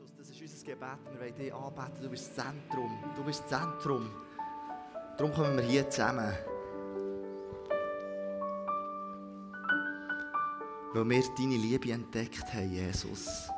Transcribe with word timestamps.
Jesus, 0.00 0.16
das 0.16 0.30
ist 0.30 0.40
unser 0.40 0.64
Gebet. 0.64 0.98
Wir 1.12 1.20
wollen 1.20 1.34
dich 1.34 1.54
anbeten. 1.54 2.02
Du 2.02 2.08
bist 2.08 2.28
das 2.28 2.46
Zentrum. 2.46 2.90
Du 3.16 3.22
bist 3.24 3.42
das 3.42 3.60
Zentrum. 3.60 4.10
Darum 5.18 5.32
kommen 5.34 5.56
wir 5.56 5.64
hier 5.64 5.90
zusammen. 5.90 6.32
Weil 10.94 11.08
wir 11.08 11.22
deine 11.36 11.56
Liebe 11.56 11.92
entdeckt 11.92 12.52
haben, 12.54 12.72
Jesus. 12.72 13.50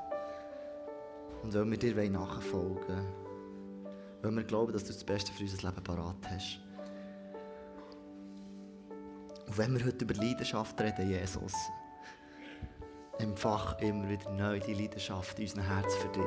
Und 1.42 1.54
weil 1.54 1.70
wir 1.70 1.78
dir 1.78 2.10
nachfolgen 2.10 2.88
wollen. 2.88 3.06
Weil 4.22 4.32
wir 4.32 4.44
glauben, 4.44 4.72
dass 4.72 4.84
du 4.84 4.92
das 4.92 5.04
Beste 5.04 5.32
für 5.32 5.44
unser 5.44 5.68
Leben 5.68 5.84
parat 5.84 6.28
hast. 6.28 6.60
Und 9.46 9.58
wenn 9.58 9.78
wir 9.78 9.86
heute 9.86 10.04
über 10.04 10.14
Leidenschaft 10.14 10.80
reden, 10.80 11.08
Jesus, 11.08 11.54
empfach 13.22 13.78
immer 13.80 14.08
wieder 14.08 14.30
neu 14.30 14.58
die 14.60 14.74
Leidenschaft 14.74 15.38
in 15.38 15.44
unserem 15.44 15.64
Herz 15.64 15.94
für 15.96 16.08
dich. 16.08 16.24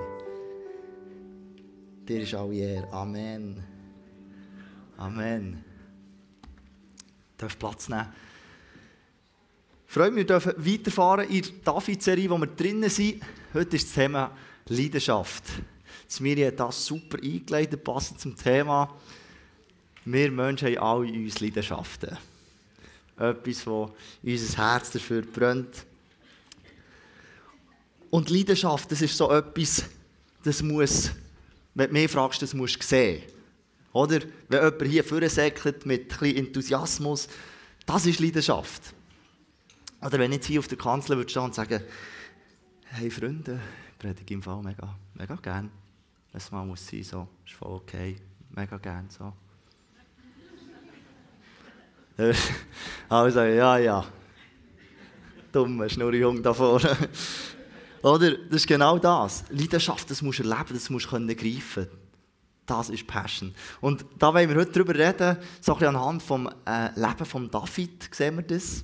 Dir 2.07 2.21
ist 2.21 2.33
alle 2.33 2.55
Ehre. 2.55 2.91
Amen. 2.91 3.63
Amen. 4.97 5.63
Du 6.41 6.49
darfst 7.37 7.59
Platz 7.59 7.89
nehmen. 7.89 8.13
Ich 9.87 9.93
freue 9.93 10.11
mich, 10.11 10.27
wir 10.27 10.39
dürfen 10.39 10.53
weiterfahren 10.57 11.29
in 11.29 11.41
der 11.41 11.51
David-Serie, 11.63 12.29
wo 12.29 12.37
wir 12.37 12.47
drinnen 12.47 12.89
sind. 12.89 13.23
Heute 13.53 13.75
ist 13.75 13.87
das 13.87 13.93
Thema 13.93 14.31
Leidenschaft. 14.67 15.43
Smiri 16.09 16.41
hat 16.41 16.59
das 16.59 16.85
super 16.85 17.17
eingeleitet, 17.21 17.83
passend 17.83 18.19
zum 18.19 18.35
Thema. 18.35 18.93
Wir 20.03 20.31
Menschen 20.31 20.67
haben 20.67 20.77
alle 20.77 21.11
uns 21.11 21.39
Leidenschaften. 21.39 22.17
Etwas, 23.17 23.63
das 23.63 23.89
unser 24.21 24.57
Herz 24.57 24.91
dafür 24.91 25.21
brennt. 25.23 25.85
Und 28.15 28.29
Leidenschaft, 28.29 28.89
das 28.89 29.01
ist 29.01 29.17
so 29.17 29.29
etwas, 29.29 29.83
das 30.41 30.63
muss, 30.63 31.11
wenn 31.73 31.87
du 31.87 31.93
mich 31.93 32.09
fragst, 32.09 32.41
das 32.41 32.53
musst 32.53 32.81
du 32.81 32.87
sehen. 32.87 33.23
Oder? 33.91 34.21
Wenn 34.47 34.63
jemand 34.63 34.83
hier 34.83 35.03
vorne 35.03 35.29
säckelt 35.29 35.85
mit 35.85 36.07
bisschen 36.07 36.37
Enthusiasmus, 36.37 37.27
das 37.85 38.05
ist 38.05 38.21
Leidenschaft. 38.21 38.93
Oder 40.01 40.17
wenn 40.17 40.31
ich 40.31 40.37
jetzt 40.37 40.45
hier 40.45 40.59
auf 40.61 40.69
der 40.69 40.77
Kanzel 40.77 41.17
würde 41.17 41.29
stehen 41.29 41.43
und 41.43 41.55
sagen, 41.55 41.83
hey 42.85 43.11
Freunde, 43.11 43.59
ich 43.91 43.99
predige 43.99 44.33
im 44.33 44.41
Fall 44.41 44.63
mega, 44.63 44.97
mega 45.13 45.35
gern. 45.35 45.69
Es 46.31 46.49
mal 46.51 46.65
muss 46.65 46.87
sein, 46.87 47.03
so, 47.03 47.27
ist 47.45 47.55
voll 47.55 47.73
okay, 47.73 48.15
mega 48.51 48.77
gern 48.77 49.09
so. 49.09 49.33
also, 53.09 53.41
ja, 53.41 53.77
ja. 53.77 54.05
Dummer 55.51 55.89
Schnurrjung 55.89 56.41
da 56.41 56.53
vorne. 56.53 56.97
Oder? 58.05 58.37
Das 58.37 58.57
ist 58.57 58.67
genau 58.67 58.99
das. 58.99 59.43
Leidenschaft, 59.49 60.11
das 60.11 60.21
musst 60.21 60.37
du 60.37 60.43
erleben, 60.43 60.73
das 60.73 60.91
musst 60.91 61.07
du 61.07 61.09
können 61.09 61.35
greifen. 61.35 61.87
Das 62.67 62.89
ist 62.89 63.07
Passion. 63.07 63.53
Und 63.81 64.05
da 64.19 64.31
wollen 64.31 64.47
wir 64.47 64.57
heute 64.57 64.71
darüber 64.73 64.93
reden, 64.93 65.37
so 65.59 65.73
ein 65.73 65.79
bisschen 65.79 65.95
anhand 65.95 66.21
vom 66.21 66.47
äh, 66.67 66.99
Leben 66.99 67.25
von 67.25 67.49
David 67.49 68.09
sehen 68.11 68.35
wir 68.35 68.43
das. 68.43 68.83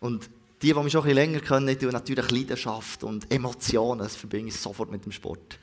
Und 0.00 0.28
die, 0.60 0.72
die 0.72 0.74
mich 0.74 0.92
schon 0.92 1.02
ein 1.02 1.14
bisschen 1.14 1.14
länger 1.14 1.40
kennen, 1.40 1.78
die 1.78 1.86
natürlich 1.86 2.30
Leidenschaft 2.32 3.04
und 3.04 3.32
Emotionen, 3.32 4.00
das 4.00 4.16
verbinde 4.16 4.48
ich 4.48 4.56
sofort 4.56 4.90
mit 4.90 5.04
dem 5.04 5.12
Sport. 5.12 5.60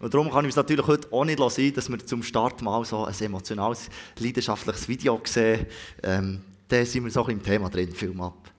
Und 0.00 0.12
darum 0.12 0.30
kann 0.30 0.44
ich 0.46 0.50
es 0.50 0.56
natürlich 0.56 0.86
heute 0.88 1.12
auch 1.12 1.24
nicht 1.24 1.38
lassen, 1.38 1.72
dass 1.74 1.88
wir 1.88 2.04
zum 2.04 2.24
Start 2.24 2.60
mal 2.62 2.84
so 2.84 3.04
ein 3.04 3.14
emotionales, 3.20 3.88
leidenschaftliches 4.18 4.88
Video 4.88 5.20
sehen. 5.24 5.66
Ähm, 6.02 6.42
da 6.66 6.84
sind 6.84 7.04
wir 7.04 7.10
so 7.12 7.20
ein 7.20 7.26
bisschen 7.26 7.38
im 7.38 7.44
Thema 7.44 7.70
drin, 7.70 7.92
Film 7.92 8.20
ab. 8.20 8.50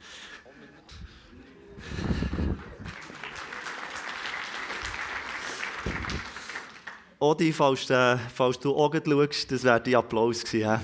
Odi, 7.19 7.51
falls, 7.51 7.89
äh, 7.89 8.17
falls 8.33 8.59
du 8.59 8.75
auch 8.75 8.93
schaust, 8.93 9.51
das 9.51 9.63
wäre 9.63 9.81
dein 9.81 9.95
Applaus 9.95 10.43
gewesen. 10.43 10.79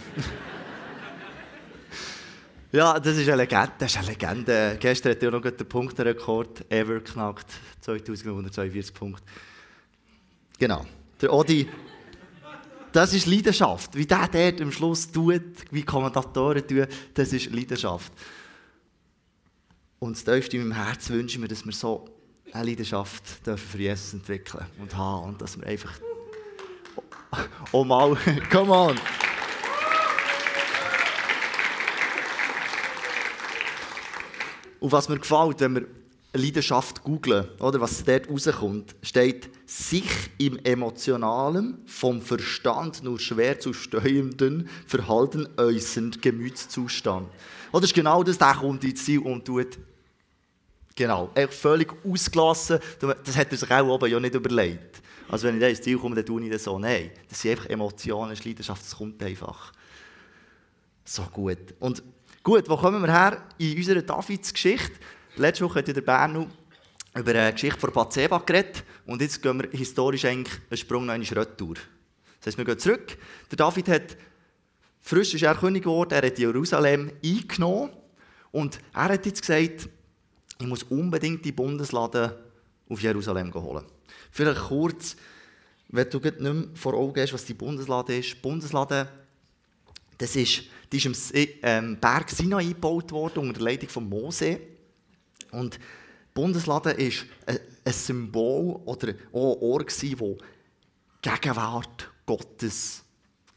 ja, 2.71 2.99
das 2.99 3.17
ist 3.17 3.27
eine 3.27 3.37
Legende. 3.37 3.73
Das 3.77 3.91
ist 3.91 3.97
eine 3.97 4.07
Legende. 4.07 4.77
Gestern 4.79 5.11
hat 5.11 5.21
er 5.21 5.31
noch 5.31 5.41
den 5.41 5.69
Punkterekord 5.69 6.71
ever 6.71 6.99
knackt. 7.01 7.45
2142 7.81 8.93
Punkte. 8.93 9.23
Genau. 10.57 10.85
Der 11.21 11.31
Odi, 11.31 11.69
das 12.91 13.13
ist 13.13 13.27
Leidenschaft. 13.27 13.95
Wie 13.95 14.05
der 14.05 14.27
dort 14.27 14.61
am 14.61 14.71
Schluss 14.71 15.11
tut, 15.11 15.71
wie 15.71 15.83
Kommentatoren 15.83 16.67
tun, 16.67 16.87
das 17.13 17.31
ist 17.31 17.51
Leidenschaft. 17.51 18.11
Und 20.03 20.17
das 20.17 20.25
tiefste 20.25 20.57
in 20.57 20.67
meinem 20.67 20.83
Herz 20.85 21.09
wünsche 21.09 21.35
ich 21.35 21.39
mir, 21.39 21.47
dass 21.47 21.63
wir 21.63 21.71
so 21.71 22.03
eine 22.51 22.65
Leidenschaft 22.65 23.47
dürfen 23.47 23.65
für 23.65 23.77
Jesus 23.77 24.13
entwickeln 24.13 24.65
und 24.77 24.97
haben. 24.97 25.29
Und 25.29 25.41
dass 25.41 25.57
wir 25.57 25.65
einfach. 25.65 25.93
Oh 27.71 27.85
mal, 27.85 28.17
come 28.51 28.73
on! 28.73 28.97
Und 34.81 34.91
was 34.91 35.07
mir 35.07 35.19
gefällt, 35.19 35.61
wenn 35.61 35.75
wir 35.75 35.87
Leidenschaft 36.33 37.01
googlen, 37.01 37.47
oder 37.59 37.79
was 37.79 38.03
dort 38.03 38.29
rauskommt, 38.29 38.95
steht 39.03 39.49
sich 39.65 40.03
im 40.37 40.59
emotionalen, 40.65 41.77
vom 41.85 42.21
Verstand 42.21 43.03
nur 43.03 43.21
schwer 43.21 43.57
zu 43.57 43.71
steuernden 43.71 44.67
Verhalten 44.85 45.47
äußernd 45.55 46.21
Gemütszustand. 46.21 47.29
Oder 47.71 47.81
das 47.81 47.91
ist 47.91 47.95
genau 47.95 48.21
das, 48.21 48.37
der 48.37 48.55
kommt 48.55 48.83
ins 48.83 49.05
Ziel 49.05 49.19
und 49.19 49.45
tut 49.45 49.77
Genau, 50.95 51.31
völlig 51.49 51.91
ausgelassen. 52.05 52.79
Das 52.99 53.35
hat 53.35 53.51
er 53.51 53.57
sich 53.57 53.71
auch 53.71 53.87
oben 53.87 54.11
ja 54.11 54.19
nicht 54.19 54.35
überlegt. 54.35 55.01
Also 55.29 55.47
wenn 55.47 55.55
ich 55.55 55.61
da 55.61 55.67
ins 55.67 55.81
Ziel 55.81 55.97
komme, 55.97 56.15
dann 56.15 56.25
tue 56.25 56.43
ich 56.43 56.51
das 56.51 56.63
so. 56.63 56.77
Nein, 56.77 57.11
das 57.27 57.41
sind 57.41 57.51
einfach 57.51 57.69
Emotionen, 57.69 58.31
das 58.31 58.45
Leidenschaft, 58.45 58.83
das 58.83 58.95
kommt 58.95 59.21
einfach. 59.23 59.71
So 61.03 61.23
gut. 61.23 61.73
Und 61.79 62.03
gut, 62.43 62.69
wo 62.69 62.77
kommen 62.77 63.01
wir 63.01 63.11
her? 63.11 63.43
In 63.57 63.77
unserer 63.77 64.01
Davids-Geschichte. 64.01 64.93
Letzte 65.35 65.65
Woche 65.65 65.79
hat 65.79 65.87
der 65.87 66.01
Bernu 66.01 66.47
über 67.15 67.31
eine 67.31 67.53
Geschichte 67.53 67.79
von 67.79 67.91
Bathseba 67.91 68.37
geredet. 68.39 68.83
Und 69.05 69.21
jetzt 69.21 69.41
gehen 69.41 69.61
wir 69.61 69.69
historisch 69.71 70.25
eigentlich 70.25 70.59
einen 70.69 70.77
Sprung 70.77 71.05
noch 71.05 71.15
in 71.15 71.23
Retour. 71.23 71.75
Das 72.39 72.47
heisst, 72.47 72.57
wir 72.57 72.65
gehen 72.65 72.79
zurück. 72.79 73.17
Der 73.49 73.57
David 73.57 73.87
hat, 73.89 74.17
frisch 75.01 75.33
ist 75.33 75.43
er 75.43 75.55
König 75.55 75.83
geworden, 75.83 76.13
er 76.13 76.27
hat 76.27 76.37
Jerusalem 76.37 77.11
eingenommen. 77.23 77.91
Und 78.51 78.79
er 78.93 79.09
hat 79.09 79.25
jetzt 79.25 79.41
gesagt, 79.41 79.89
ich 80.59 80.67
muss 80.67 80.83
unbedingt 80.83 81.43
die 81.43 81.51
Bundeslade 81.51 82.37
auf 82.89 83.01
Jerusalem 83.01 83.53
holen. 83.53 83.85
Vielleicht 84.31 84.61
kurz, 84.61 85.15
wenn 85.89 86.09
du 86.09 86.19
nicht 86.19 86.39
mehr 86.39 86.65
vor 86.75 86.93
Augen 86.93 87.19
hast, 87.19 87.33
was 87.33 87.45
die 87.45 87.53
Bundeslade 87.53 88.17
ist. 88.17 88.31
Die 88.31 88.39
Bundeslade, 88.41 89.07
das 90.17 90.35
ist, 90.35 90.63
die 90.91 90.97
ist 90.97 91.05
am 91.05 91.15
ähm, 91.63 91.97
Berg 91.99 92.29
Sinai 92.29 92.61
eingebaut 92.61 93.11
worden, 93.11 93.39
unter 93.39 93.53
der 93.53 93.63
Leitung 93.63 93.89
von 93.89 94.07
Mose. 94.07 94.59
Und 95.51 95.75
die 95.75 95.79
Bundeslade 96.33 96.91
ist 96.91 97.25
ein, 97.45 97.59
Symbol 97.91 98.81
oder 98.85 99.13
auch 99.33 99.55
ein 99.55 99.61
Ort, 99.61 100.19
wo 100.19 100.37
Gegenwart 101.21 102.11
Gottes 102.25 103.03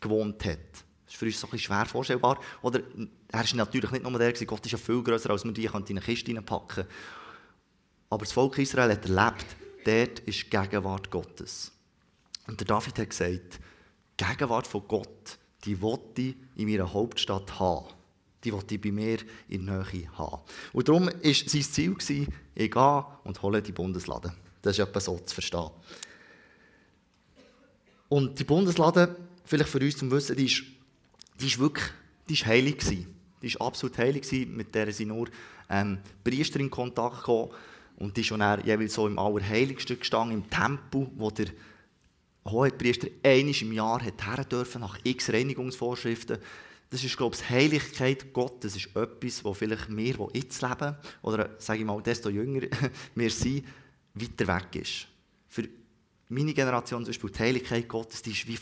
gewohnt 0.01 0.45
hat. 0.45 0.59
Das 1.05 1.15
ist 1.15 1.17
für 1.17 1.27
uns 1.27 1.41
so 1.41 1.47
ein 1.47 1.51
bisschen 1.53 1.67
schwer 1.67 1.87
vorstellbar. 1.87 2.41
Oder, 2.63 2.81
er 3.33 3.45
ist 3.45 3.55
natürlich 3.55 3.91
nicht 3.91 4.05
nur 4.05 4.19
der, 4.19 4.33
Gott 4.33 4.65
ist 4.65 4.73
ja 4.73 4.79
viel 4.79 5.03
größer, 5.03 5.31
als 5.31 5.45
man 5.45 5.55
die 5.55 5.65
in 5.65 5.75
eine 5.75 6.01
Kiste 6.01 6.33
reinpacken 6.33 6.85
kann. 6.85 6.95
Aber 8.09 8.25
das 8.25 8.33
Volk 8.33 8.59
Israel 8.59 8.93
hat 8.93 9.09
erlebt, 9.09 9.47
dort 9.85 10.21
ist 10.21 10.45
die 10.45 10.51
Gegenwart 10.51 11.11
Gottes. 11.11 11.73
Und 12.47 12.61
der 12.61 12.67
David 12.67 12.99
hat 12.99 13.11
gesagt, 13.11 13.61
die 14.19 14.25
Gegenwart 14.25 14.67
von 14.67 14.87
Gott, 14.87 15.39
die 15.65 15.81
wollte 15.81 16.23
ich 16.23 16.37
in 16.55 16.71
meiner 16.71 16.93
Hauptstadt 16.93 17.59
haben. 17.59 17.87
Die 18.45 18.53
wollte 18.53 18.77
ich 18.77 18.81
bei 18.81 18.93
mir 18.93 19.19
in 19.49 19.67
der 19.67 19.85
Nähe 19.93 20.09
haben. 20.17 20.43
Und 20.73 20.89
darum 20.89 21.07
war 21.07 21.13
sein 21.23 21.63
Ziel, 21.63 22.29
ich 22.55 22.71
gehe 22.71 23.05
und 23.25 23.43
hole 23.43 23.61
die 23.61 23.73
Bundeslade. 23.73 24.33
Das 24.63 24.79
ist 24.79 24.85
etwas 24.85 25.05
so 25.07 25.19
zu 25.19 25.35
verstehen. 25.35 25.71
Und 28.09 28.39
die 28.39 28.45
Bundeslade, 28.45 29.17
vielleicht 29.45 29.71
für 29.71 29.81
uns 29.81 29.97
zum 29.97 30.13
Wissen, 30.13 30.37
die 30.37 30.47
ist, 30.47 30.63
die 31.41 31.47
ist 31.49 31.59
wirklich 31.59 31.91
die 32.29 32.35
ist 32.35 32.47
heilig. 32.47 32.79
Gewesen. 32.79 33.16
Die 33.47 33.55
war 33.55 33.69
absolut 33.69 33.99
heilig, 33.99 34.31
mit 34.49 34.75
der 34.75 34.93
sie 34.93 35.07
nur 35.07 35.29
ähm, 35.69 35.99
Priester 36.25 36.61
in 36.61 36.71
Kontakt 36.71 37.25
kamen. 37.25 37.51
Und 37.97 38.17
die 38.17 38.21
ist 38.21 38.27
schon 38.27 38.41
jeweils 38.65 38.95
so 38.95 39.07
im 39.07 39.19
Allerheiligsten 39.19 39.99
gestanden, 39.99 40.39
im 40.39 40.51
Tempel, 40.51 41.09
wo 41.17 41.31
der 41.31 41.47
Hohepriester 42.45 43.09
einmal 43.23 43.55
im 43.55 43.73
Jahr 43.73 44.03
her 44.03 44.45
dürfen, 44.45 44.81
nach 44.83 44.99
x 45.03 45.31
Reinigungsvorschriften. 45.31 46.39
Das 46.91 47.03
ist, 47.03 47.17
glaube 47.17 47.35
ich, 47.35 47.43
die 47.43 47.53
Heiligkeit 47.53 48.33
Gottes. 48.33 48.75
Das 48.75 48.85
ist 48.85 48.95
etwas, 48.95 49.45
wo 49.45 49.55
vielleicht 49.55 49.89
wir, 49.89 50.15
die 50.15 50.39
jetzt 50.39 50.63
leben, 50.63 50.97
oder 51.23 51.51
sage 51.59 51.81
ich 51.81 51.87
mal, 51.87 52.01
desto 52.03 52.29
jünger 52.29 52.67
wir 53.15 53.31
sind, 53.31 53.65
weiter 54.15 54.47
weg 54.47 54.77
ist. 54.77 55.09
Für 55.49 55.69
meine 56.29 56.55
Generation 56.55 57.05
zum 57.05 57.11
Beispiel 57.11 57.31
die 57.31 57.39
Heiligkeit 57.39 57.89
Gottes, 57.89 58.23
die 58.23 58.31
ist 58.31 58.47
wie 58.47 58.59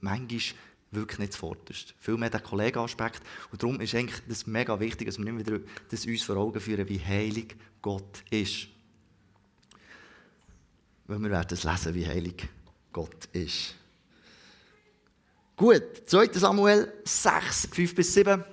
manchmal 0.00 0.40
wirklich 0.90 1.18
nicht 1.18 1.32
zuvorderst. 1.34 1.94
Vielmehr 1.98 2.30
der 2.30 2.40
Kollegenaspekt. 2.40 3.22
Und 3.52 3.62
darum 3.62 3.80
ist 3.80 3.94
eigentlich 3.94 4.20
das 4.28 4.46
mega 4.46 4.78
wichtig, 4.80 5.06
dass 5.06 5.18
wir 5.18 5.26
immer 5.26 5.40
wieder 5.40 5.60
das 5.90 6.06
uns 6.06 6.22
vor 6.22 6.36
Augen 6.36 6.60
führen, 6.60 6.88
wie 6.88 7.00
heilig 7.00 7.56
Gott 7.80 8.24
ist. 8.30 8.68
weil 11.06 11.18
wir 11.18 11.30
werden 11.30 11.48
es 11.54 11.64
lesen, 11.64 11.94
wie 11.94 12.06
heilig 12.06 12.48
Gott 12.92 13.26
ist. 13.32 13.74
Gut, 15.56 15.82
2. 16.06 16.32
Samuel 16.34 16.92
6, 17.04 17.68
5 17.72 17.94
bis 17.94 18.14
7. 18.14 18.44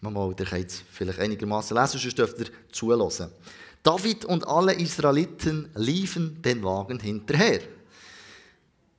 Mal, 0.00 0.34
ihr 0.38 0.44
könnt 0.44 0.66
es 0.66 0.82
vielleicht 0.92 1.18
einigermaßen 1.18 1.74
lesen, 1.74 1.98
sonst 1.98 2.18
dürft 2.18 2.38
ihr 2.38 2.46
zulassen. 2.70 3.30
David 3.82 4.26
und 4.26 4.46
alle 4.46 4.74
Israeliten 4.74 5.70
liefen 5.74 6.40
den 6.42 6.62
Wagen 6.62 7.00
hinterher. 7.00 7.60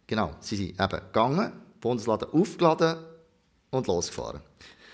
Genau, 0.08 0.36
sie 0.40 0.56
sind 0.56 0.80
eben 0.80 1.00
gegangen, 1.00 1.52
Bundesladen 1.82 2.30
aufgeladen 2.32 2.98
und 3.72 3.88
losgefahren. 3.88 4.42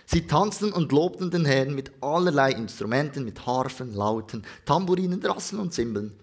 Sie 0.05 0.27
tanzten 0.27 0.73
und 0.73 0.91
lobten 0.91 1.31
den 1.31 1.45
Herrn 1.45 1.73
mit 1.73 1.91
allerlei 2.01 2.51
Instrumenten, 2.51 3.23
mit 3.23 3.45
Harfen, 3.45 3.93
Lauten, 3.93 4.45
Tamburinen, 4.65 5.23
Rassen 5.23 5.59
und 5.59 5.73
Zimbeln. 5.73 6.13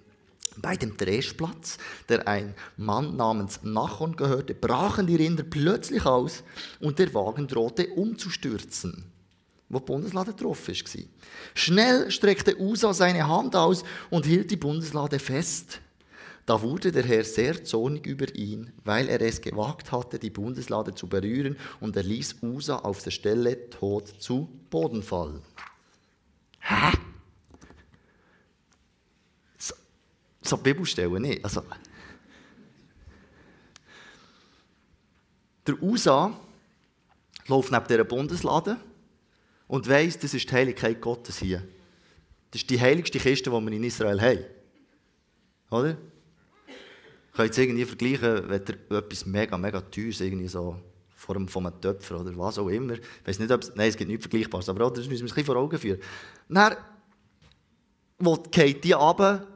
Bei 0.61 0.77
dem 0.77 0.97
Dreschplatz, 0.97 1.79
der 2.09 2.27
ein 2.27 2.55
Mann 2.77 3.17
namens 3.17 3.61
Nachon 3.63 4.17
gehörte, 4.17 4.55
brachen 4.55 5.07
die 5.07 5.17
Rinder 5.17 5.45
plötzlich 5.45 6.05
aus 6.05 6.43
und 6.81 6.99
der 6.99 7.15
Wagen 7.15 7.47
drohte 7.47 7.87
umzustürzen, 7.89 9.05
wo 9.69 9.79
die 9.79 9.85
Bundeslade 9.85 10.35
drauf 10.35 10.67
war. 10.67 10.75
Schnell 11.55 12.11
streckte 12.11 12.61
Usa 12.61 12.93
seine 12.93 13.29
Hand 13.29 13.55
aus 13.55 13.85
und 14.11 14.27
hielt 14.27 14.51
die 14.51 14.57
Bundeslade 14.57 15.19
fest. 15.19 15.81
Da 16.49 16.63
wurde 16.63 16.93
der 16.93 17.05
Herr 17.05 17.25
sehr 17.25 17.63
zornig 17.63 18.07
über 18.07 18.35
ihn, 18.35 18.73
weil 18.83 19.11
er 19.11 19.21
es 19.21 19.43
gewagt 19.43 19.93
hatte, 19.93 20.19
die 20.19 20.31
Bundeslade 20.31 20.95
zu 20.95 21.07
berühren, 21.07 21.59
und 21.79 21.95
er 21.95 22.03
ließ 22.03 22.37
Usa 22.41 22.79
auf 22.79 23.03
der 23.03 23.11
Stelle 23.11 23.69
tot 23.69 24.09
zu 24.19 24.49
Boden 24.71 25.03
fallen. 25.03 25.43
Hä? 26.61 26.93
so 30.41 30.57
Bibelstellen 30.57 31.21
nicht. 31.21 31.45
Also, 31.45 31.63
der 35.67 35.83
USA 35.83 36.35
läuft 37.47 37.73
neben 37.73 37.87
dieser 37.89 38.05
Bundeslade 38.05 38.79
und 39.67 39.87
weiss, 39.87 40.19
das 40.19 40.33
ist 40.33 40.49
die 40.49 40.55
Heiligkeit 40.55 40.99
Gottes 41.03 41.41
hier. 41.41 41.63
Das 42.53 42.63
ist 42.63 42.71
die 42.71 42.81
heiligste 42.81 43.19
Kiste, 43.19 43.51
die 43.51 43.55
wir 43.55 43.73
in 43.73 43.85
Israel 43.85 44.23
haben. 44.23 44.45
Oder? 45.69 45.99
Könnt 47.39 47.53
es 47.53 47.59
irgendwie 47.59 47.85
vergleichen, 47.85 48.49
wenn 48.49 48.63
ihr 48.91 48.99
etwas 48.99 49.25
mega, 49.25 49.57
mega 49.57 49.81
teures, 49.81 50.21
irgendwie 50.21 50.49
so 50.49 50.77
einem, 51.29 51.47
von 51.47 51.67
einem 51.69 51.81
Töpfer 51.81 52.21
oder 52.21 52.37
was 52.37 52.59
auch 52.59 52.67
immer. 52.67 52.95
Ich 52.95 53.27
weiß 53.27 53.39
nicht, 53.39 53.53
ob 53.53 53.63
es, 53.63 53.73
nein, 53.77 53.91
es 53.91 53.97
gibt 53.97 54.11
nichts 54.11 54.27
Vergleichbares, 54.27 54.69
aber 54.69 54.91
das 54.91 55.07
müssen 55.07 55.11
wir 55.11 55.19
ein 55.19 55.25
bisschen 55.27 55.45
vor 55.45 55.55
Augen 55.55 55.79
führen. 55.79 56.01
Dann 56.49 56.77
geht 58.51 58.83
die 58.83 58.91
runter 58.91 59.47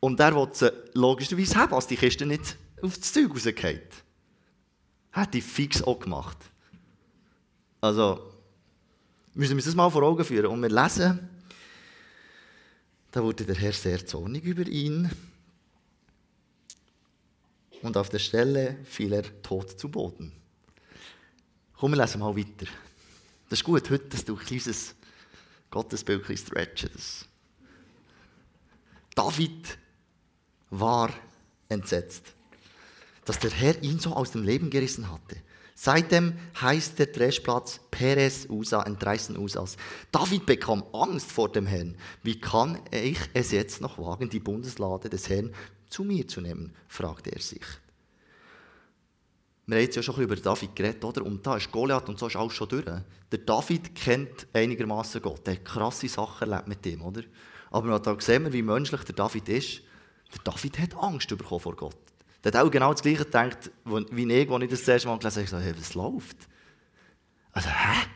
und 0.00 0.20
er 0.20 0.36
will 0.36 0.50
sie 0.52 0.70
logischerweise 0.92 1.54
haben, 1.54 1.72
als 1.72 1.86
die 1.86 1.96
Kiste 1.96 2.26
nicht 2.26 2.54
auf 2.82 2.98
das 2.98 3.14
Zeug 3.14 3.30
rausgeht. 3.30 3.94
Hat 5.12 5.32
die 5.32 5.40
fix 5.40 5.82
auch 5.82 6.00
gemacht. 6.00 6.36
Also, 7.80 8.30
müssen 9.32 9.52
wir 9.52 9.56
uns 9.56 9.64
das 9.64 9.74
mal 9.74 9.88
vor 9.88 10.02
Augen 10.02 10.22
führen. 10.22 10.48
Und 10.48 10.60
wir 10.60 10.68
lesen, 10.68 11.30
da 13.10 13.22
wurde 13.22 13.46
der 13.46 13.56
Herr 13.56 13.72
sehr 13.72 14.04
zornig 14.04 14.44
über 14.44 14.66
ihn. 14.66 15.10
Und 17.82 17.96
auf 17.96 18.08
der 18.08 18.20
Stelle 18.20 18.76
fiel 18.84 19.12
er 19.12 19.42
tot 19.42 19.78
zu 19.78 19.88
Boden. 19.88 20.32
Komm, 21.76 21.92
wir 21.92 21.98
lesen 21.98 22.20
mal 22.20 22.36
weiter. 22.36 22.66
Das 23.48 23.58
ist 23.58 23.64
gut, 23.64 23.90
heute, 23.90 24.08
dass 24.08 24.24
du 24.24 24.36
ein 24.36 24.44
kleines 24.44 24.94
Gottesbild 25.70 26.38
stretchen. 26.38 26.90
David 29.14 29.78
war 30.70 31.12
entsetzt, 31.68 32.24
dass 33.24 33.38
der 33.40 33.50
Herr 33.50 33.82
ihn 33.82 33.98
so 33.98 34.14
aus 34.14 34.30
dem 34.30 34.44
Leben 34.44 34.70
gerissen 34.70 35.10
hatte. 35.10 35.36
Seitdem 35.74 36.34
heißt 36.60 36.98
der 36.98 37.06
Dreschplatz 37.06 37.80
Perez 37.90 38.46
Usa, 38.48 38.84
entreißen 38.84 39.36
Usas. 39.36 39.76
David 40.12 40.46
bekam 40.46 40.84
Angst 40.92 41.32
vor 41.32 41.50
dem 41.50 41.66
Herrn. 41.66 41.96
Wie 42.22 42.40
kann 42.40 42.78
ich 42.92 43.18
es 43.34 43.50
jetzt 43.50 43.80
noch 43.80 43.98
wagen, 43.98 44.30
die 44.30 44.38
Bundeslade 44.38 45.10
des 45.10 45.28
Herrn 45.28 45.52
zu 45.92 46.04
mir 46.04 46.26
zu 46.26 46.40
nehmen? 46.40 46.74
fragte 46.88 47.30
er 47.30 47.40
sich. 47.40 47.62
Wir 49.66 49.76
haben 49.76 49.84
jetzt 49.84 49.94
ja 49.94 50.02
schon 50.02 50.16
ein 50.16 50.26
bisschen 50.26 50.38
über 50.38 50.42
David 50.42 50.76
geredet, 50.76 51.04
oder? 51.04 51.24
Und 51.24 51.46
da 51.46 51.56
ist 51.56 51.70
Goliath 51.70 52.08
und 52.08 52.18
so 52.18 52.26
ist 52.26 52.36
alles 52.36 52.52
schon 52.52 52.68
durch. 52.68 52.84
Der 52.84 53.38
David 53.38 53.94
kennt 53.94 54.46
einigermaßen 54.52 55.22
Gott. 55.22 55.46
Er 55.46 55.54
hat 55.54 55.64
krasse 55.64 56.08
Sachen 56.08 56.50
erlebt 56.50 56.68
mit 56.68 56.84
ihm, 56.84 57.02
oder? 57.02 57.22
Aber 57.70 57.98
da 57.98 58.20
sehen 58.20 58.44
wir, 58.44 58.52
wie 58.52 58.62
menschlich 58.62 59.02
der 59.04 59.14
David 59.14 59.48
ist. 59.48 59.82
Der 60.34 60.52
David 60.52 60.78
hat 60.78 60.96
Angst 60.96 61.28
bekommen 61.28 61.60
vor 61.60 61.76
Gott. 61.76 61.96
Der 62.42 62.52
hat 62.52 62.66
auch 62.66 62.70
genau 62.70 62.92
das 62.92 63.02
Gleiche 63.02 63.24
gedacht, 63.24 63.70
wie 63.84 64.32
ich, 64.32 64.50
als 64.50 64.64
ich 64.64 64.70
das, 64.70 64.88
erste 64.88 65.08
Mal 65.08 65.18
gelesen 65.18 65.36
habe. 65.36 65.44
Ich 65.44 65.50
gesagt, 65.50 65.64
hey, 65.64 65.74
was 65.78 65.94
läuft? 65.94 66.36
Also, 67.52 67.68
hä? 67.68 68.06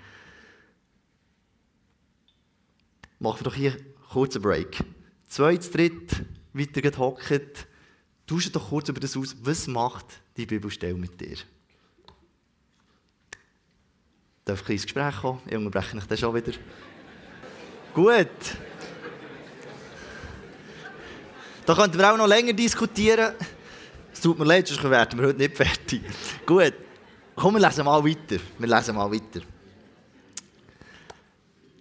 Machen 3.19 3.41
wir 3.41 3.45
doch 3.45 3.55
hier 3.55 3.77
einen 4.15 4.43
Break. 4.43 4.85
Zweites, 5.29 5.71
dritt, 5.71 6.25
weiter 6.59 6.99
hockt. 6.99 7.67
Tauschen 8.27 8.53
doch 8.53 8.69
kurz 8.69 8.89
über 8.89 9.01
das 9.01 9.17
aus. 9.17 9.37
Was 9.43 9.67
macht 9.67 10.07
die 10.37 10.47
Bibelstelle 10.47 10.95
mit 10.95 11.21
dir? 11.21 11.37
Darf 14.45 14.63
ich 14.63 14.71
ins 14.71 14.83
Gespräch 14.85 15.17
kommen? 15.21 15.41
Ich 15.47 15.57
unterbreche 15.57 15.97
mich 15.97 16.07
dann 16.07 16.19
schon 16.19 16.35
wieder. 16.35 16.53
Gut. 17.95 18.29
Da 21.65 21.75
könnten 21.75 21.99
wir 21.99 22.13
auch 22.13 22.17
noch 22.17 22.29
länger 22.29 22.53
diskutieren. 22.53 23.35
Es 24.13 24.21
tut 24.21 24.39
mir 24.39 24.45
leid, 24.45 24.69
sonst 24.69 24.83
werden 24.85 25.19
wir 25.19 25.27
heute 25.29 25.39
nicht 25.39 25.57
fertig. 25.57 26.03
Gut, 26.47 26.75
komm, 27.35 27.55
wir 27.55 27.61
lesen 27.61 27.85
mal 27.85 28.03
weiter. 28.05 28.41
Wir 28.59 28.69
lesen 28.69 28.95
mal 28.95 29.11
weiter. 29.11 29.41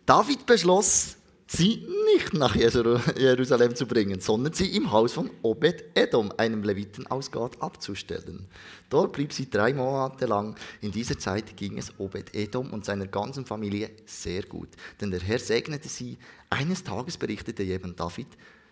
David 0.05 0.45
beschloss, 0.45 1.15
sie 1.47 1.85
nicht 2.13 2.33
nach 2.33 2.55
Jerusalem 2.55 3.75
zu 3.75 3.85
bringen, 3.85 4.19
sondern 4.19 4.53
sie 4.53 4.75
im 4.75 4.91
Haus 4.91 5.13
von 5.13 5.29
Obed-Edom, 5.41 6.31
einem 6.37 6.63
Leviten 6.63 7.07
aus 7.07 7.31
Gott, 7.31 7.61
abzustellen. 7.61 8.47
Dort 8.89 9.13
blieb 9.13 9.33
sie 9.33 9.49
drei 9.49 9.73
Monate 9.73 10.25
lang. 10.25 10.55
In 10.81 10.91
dieser 10.91 11.17
Zeit 11.17 11.57
ging 11.57 11.77
es 11.77 11.99
Obed-Edom 11.99 12.71
und 12.71 12.85
seiner 12.85 13.07
ganzen 13.07 13.45
Familie 13.45 13.91
sehr 14.05 14.43
gut, 14.43 14.69
denn 15.01 15.11
der 15.11 15.21
Herr 15.21 15.39
segnete 15.39 15.89
sie. 15.89 16.17
Eines 16.49 16.83
Tages 16.83 17.17
berichtete 17.17 17.63
jemand 17.63 17.99
David, 17.99 18.27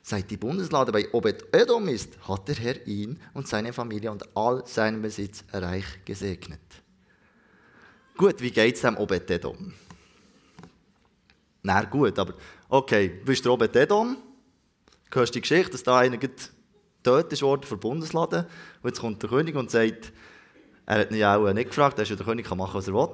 Seit 0.06 0.30
die 0.30 0.36
Bundeslade 0.36 0.92
bei 0.92 1.10
Obed-Edom 1.14 1.88
ist, 1.88 2.18
hat 2.28 2.50
der 2.50 2.56
Herr 2.56 2.86
ihn 2.86 3.18
und 3.34 3.48
seine 3.48 3.72
Familie 3.72 4.12
und 4.12 4.28
all 4.36 4.68
seinen 4.68 5.02
Besitz 5.02 5.46
reich 5.54 5.86
gesegnet. 6.04 6.60
Gut, 8.18 8.42
wie 8.42 8.52
geht 8.52 8.76
es 8.76 8.82
dem 8.82 8.98
Obed-Edom? 8.98 9.74
Na 11.64 11.84
gut, 11.86 12.20
aber 12.20 12.34
okay, 12.74 13.20
du 13.20 13.26
bist 13.26 13.46
der 13.46 13.52
Obed-Edom, 13.52 14.18
du 15.12 15.20
hörst 15.20 15.36
die 15.36 15.42
Geschichte, 15.42 15.74
dass 15.74 15.84
da 15.84 16.00
einer 16.00 16.18
getötet 16.18 17.40
wurde 17.44 17.68
für 17.68 17.76
die 17.76 17.82
Bundeslade 17.82 18.48
und 18.82 18.90
jetzt 18.90 19.00
kommt 19.00 19.22
der 19.22 19.30
König 19.30 19.56
und 19.56 19.70
sagt, 19.70 20.12
er 20.88 21.02
hat 21.02 21.12
ja 21.12 21.38
auch 21.38 21.54
nicht 21.54 21.68
gefragt, 21.68 22.00
er 22.00 22.02
ist 22.02 22.10
ja 22.10 22.16
der 22.16 22.26
König, 22.26 22.48
kann 22.48 22.58
machen, 22.58 22.74
was 22.74 22.88
er 22.88 22.96
will. 22.96 23.10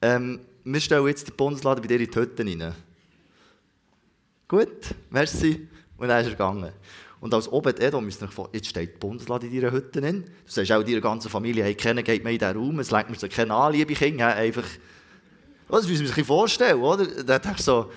Ähm, 0.00 0.40
wir 0.64 0.80
stellen 0.80 1.06
jetzt 1.08 1.28
die 1.28 1.32
Bundeslade 1.32 1.82
bei 1.82 1.88
dir 1.88 2.00
in 2.00 2.10
die 2.10 2.18
Hütte 2.18 2.42
rein. 2.42 2.74
Gut, 4.48 4.94
merci. 5.10 5.68
Und 5.98 6.08
dann 6.08 6.20
ist 6.22 6.28
er 6.28 6.32
gegangen. 6.32 6.72
Und 7.20 7.34
als 7.34 7.52
Obed-Edom 7.52 8.02
müsst 8.02 8.22
ihr 8.22 8.28
euch 8.28 8.48
jetzt 8.54 8.68
steht 8.68 8.94
die 8.94 8.98
Bundeslade 8.98 9.46
in 9.46 9.60
deiner 9.60 9.72
Hütte. 9.72 10.00
Du 10.00 10.24
sagst 10.46 10.72
auch 10.72 10.82
deiner 10.82 11.02
ganzen 11.02 11.28
Familie, 11.28 11.64
hey, 11.64 11.74
kennen 11.74 12.02
geht 12.02 12.24
mir 12.24 12.30
in 12.32 12.38
diesen 12.38 12.56
Raum, 12.56 12.78
es 12.78 12.90
lenkt 12.90 13.10
mir 13.10 13.16
so 13.16 13.28
keine 13.28 13.52
Anliebe, 13.52 13.92
Kinder, 13.92 14.34
einfach... 14.34 14.64
Das 15.68 15.86
müssen 15.86 16.06
wir 16.06 16.12
sich 16.12 16.26
vorstellen, 16.26 16.80
oder? 16.80 17.06
Der 17.06 17.36
hat, 17.36 17.60
so, 17.60 17.90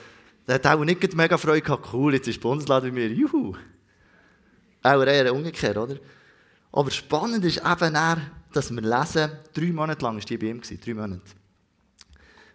der 0.48 0.56
hat 0.56 0.68
auch 0.68 0.84
nicht 0.84 1.16
mega 1.16 1.38
Freude 1.38 1.62
gehabt, 1.62 1.94
cool, 1.94 2.14
jetzt 2.14 2.28
ist 2.28 2.36
die 2.36 2.42
Bundeslade 2.42 2.88
bei 2.88 2.94
mir, 2.94 3.08
juhu. 3.08 3.56
Auch 4.82 5.04
eher 5.04 5.34
umgekehrt, 5.34 5.78
oder? 5.78 5.98
Aber 6.72 6.92
spannend 6.92 7.46
ist 7.46 7.58
eben, 7.58 7.96
eher, 7.96 8.18
dass 8.52 8.72
wir 8.72 8.82
lesen, 8.82 9.32
drei 9.54 9.72
Monate 9.72 10.04
lang 10.04 10.16
war 10.16 10.22
die 10.22 10.38
bei 10.38 10.48
ihm, 10.48 10.62
drei 10.62 10.94
Monate. 10.94 11.22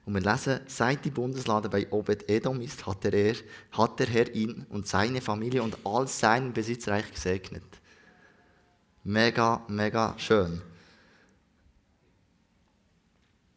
Und 0.05 0.15
wir 0.15 0.21
lesen, 0.21 0.61
seit 0.67 1.05
die 1.05 1.11
Bundeslade 1.11 1.69
bei 1.69 1.91
Obed-Edom 1.91 2.61
ist, 2.61 2.87
hat 2.87 3.05
der, 3.05 3.13
Herr, 3.13 3.37
hat 3.73 4.01
der 4.01 4.07
Herr 4.07 4.35
ihn 4.35 4.67
und 4.71 4.87
seine 4.87 5.21
Familie 5.21 5.63
und 5.63 5.77
all 5.85 6.09
seinen 6.09 6.53
Besitz 6.53 6.89
reich 6.89 7.13
gesegnet. 7.13 7.63
Mega, 9.05 9.65
mega 9.69 10.15
schön. 10.19 10.63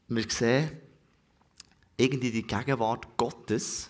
Wir 0.09 0.29
sehen, 0.29 0.71
irgendwie 1.95 2.31
die 2.31 2.45
Gegenwart 2.45 3.07
Gottes 3.15 3.89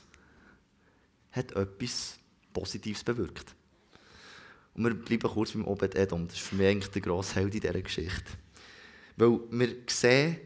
hat 1.32 1.52
etwas 1.54 2.18
Positives 2.54 3.04
bewirkt. 3.04 3.56
Und 4.74 4.84
wir 4.84 4.94
bleiben 4.94 5.30
kurz 5.30 5.52
beim 5.52 5.66
Obed-Edom. 5.66 6.28
Das 6.28 6.38
ist 6.38 6.44
für 6.44 6.56
mich 6.56 6.68
eigentlich 6.68 6.92
der 6.92 7.02
grosse 7.02 7.36
Held 7.36 7.54
in 7.56 7.62
dieser 7.62 7.82
Geschichte. 7.82 8.32
Weil 9.18 9.40
wir 9.50 9.76
sehen, 9.88 10.38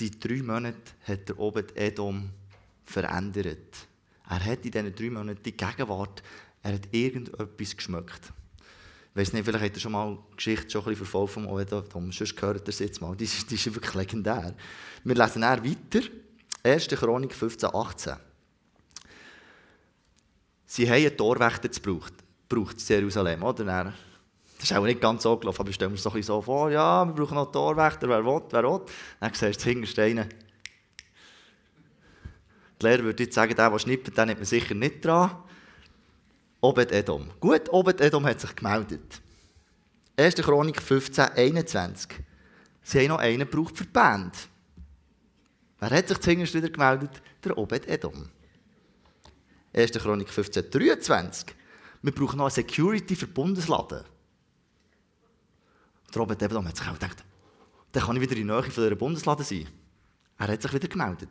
die 0.00 0.18
drei 0.18 0.42
Monate 0.42 0.92
hat 1.04 1.28
der 1.28 1.38
Obed 1.38 1.76
Edom 1.76 2.30
verändert. 2.84 3.86
Er 4.28 4.44
hat 4.44 4.64
in 4.64 4.70
diesen 4.70 4.94
drei 4.94 5.10
Monaten 5.10 5.42
die 5.42 5.56
Gegenwart, 5.56 6.22
er 6.62 6.74
hat 6.74 6.88
irgendetwas 6.90 7.76
geschmeckt. 7.76 8.32
Ich 9.10 9.20
weiß 9.20 9.32
nicht, 9.32 9.44
vielleicht 9.44 9.64
habt 9.64 9.76
ihr 9.76 9.80
schon 9.80 9.92
mal 9.92 10.18
die 10.32 10.36
Geschichte 10.36 10.70
schon 10.70 10.82
ein 10.82 10.84
bisschen 10.90 11.06
verfolgt 11.06 11.32
vom 11.32 11.46
Obed-Edom, 11.46 12.12
sonst 12.12 12.36
gehört 12.36 12.66
ihr 12.66 12.68
es 12.68 12.78
jetzt 12.80 13.00
mal. 13.00 13.16
Die 13.16 13.24
ist, 13.24 13.50
die 13.50 13.54
ist 13.54 13.72
wirklich 13.72 13.94
legendär. 13.94 14.54
Wir 15.04 15.14
lesen 15.14 15.42
dann 15.42 15.64
weiter, 15.64 16.06
1. 16.62 16.88
Chronik 16.88 17.34
15, 17.34 17.70
18. 17.72 18.16
Sie 20.66 20.88
haben 20.88 20.96
einen 20.96 21.16
Torwächter 21.16 21.68
gebraucht, 21.68 22.12
gebraucht 22.48 22.76
in 22.78 22.96
Jerusalem, 22.96 23.42
oder? 23.44 23.94
Das 24.58 24.70
ist 24.70 24.76
auch 24.76 24.84
nicht 24.84 25.00
ganz 25.00 25.22
so 25.22 25.36
gelaufen, 25.36 25.60
aber 25.60 25.72
stellen 25.72 25.92
wir 25.92 25.94
uns 25.94 26.02
doch 26.02 26.20
so 26.22 26.42
vor, 26.42 26.70
ja, 26.70 27.04
wir 27.04 27.12
brauchen 27.14 27.34
noch 27.34 27.44
einen 27.44 27.52
Torwächter, 27.52 28.08
wer 28.08 28.24
will, 28.24 28.42
wer 28.50 28.62
will. 28.62 28.80
Dann 29.20 29.32
siehst 29.32 29.64
du 29.64 29.68
hinterst 29.68 29.98
einen. 29.98 30.28
Die 32.80 32.86
Lehrer 32.86 33.04
würde 33.04 33.22
jetzt 33.22 33.34
sagen, 33.34 33.54
der, 33.54 33.70
der 33.70 33.78
schnippt, 33.78 34.16
den 34.16 34.30
hat 34.30 34.36
man 34.36 34.44
sicher 34.44 34.74
nicht 34.74 35.04
dran. 35.04 35.30
Obed-Edom. 36.60 37.30
Gut, 37.38 37.72
Obed-Edom 37.72 38.26
hat 38.26 38.40
sich 38.40 38.56
gemeldet. 38.56 39.20
1. 40.16 40.34
Chronik 40.36 40.82
15, 40.82 41.24
21. 41.36 42.10
Sie 42.82 43.00
haben 43.00 43.08
noch 43.08 43.18
einen 43.18 43.48
gebraucht 43.48 43.76
für 43.76 43.84
die 43.84 43.90
Band. 43.90 44.34
Wer 45.78 45.90
hat 45.90 46.08
sich 46.08 46.18
zuhinterst 46.18 46.54
wieder 46.54 46.70
gemeldet? 46.70 47.10
Der 47.44 47.56
Obed-Edom. 47.56 48.30
1. 49.76 49.92
Chronik 49.92 50.30
15, 50.30 50.70
23. 50.70 51.54
Wir 52.00 52.12
brauchen 52.12 52.38
noch 52.38 52.46
eine 52.46 52.50
Security 52.50 53.14
für 53.14 53.26
Bundesladen. 53.26 54.04
Der 56.14 56.22
Obed-Edom 56.22 56.66
hat 56.66 56.78
sich 56.78 56.88
auch 56.88 56.94
gedacht, 56.94 57.22
dann 57.92 58.02
kann 58.02 58.16
ich 58.16 58.22
wieder 58.22 58.36
in 58.36 58.48
der 58.48 58.62
Nähe 58.62 58.70
von 58.70 58.84
dieser 58.84 58.96
Bundesladen 58.96 59.44
sein. 59.44 59.68
Er 60.38 60.48
hat 60.48 60.62
sich 60.62 60.72
wieder 60.72 60.88
gemeldet. 60.88 61.28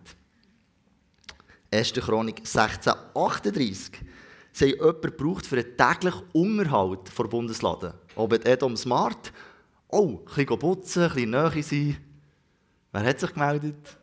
1. 1.72 1.94
Chronik 1.94 2.42
16, 2.46 2.94
38. 3.16 3.92
Sie 4.52 4.72
haben 4.80 5.02
jemanden 5.02 5.44
für 5.44 5.56
einen 5.58 5.78
täglichen 5.78 6.24
Unterhalt 6.32 7.18
der 7.18 7.24
Bundesladen. 7.24 7.94
Obed 8.16 8.46
Edom 8.46 8.78
Smart. 8.78 9.34
Oh, 9.88 10.20
ein 10.20 10.36
bisschen 10.36 10.60
putzen, 10.60 11.04
ein 11.04 11.10
bisschen 11.10 11.30
Nähe 11.32 11.64
sein. 11.64 11.98
Wer 12.92 13.04
hat 13.04 13.20
sich 13.20 13.34
gemeldet? 13.34 13.98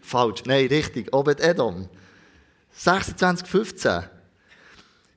Falsch. 0.00 0.42
Nein, 0.46 0.66
richtig. 0.68 1.14
Obed 1.14 1.40
Edom. 1.40 1.88
26,15. 2.78 4.08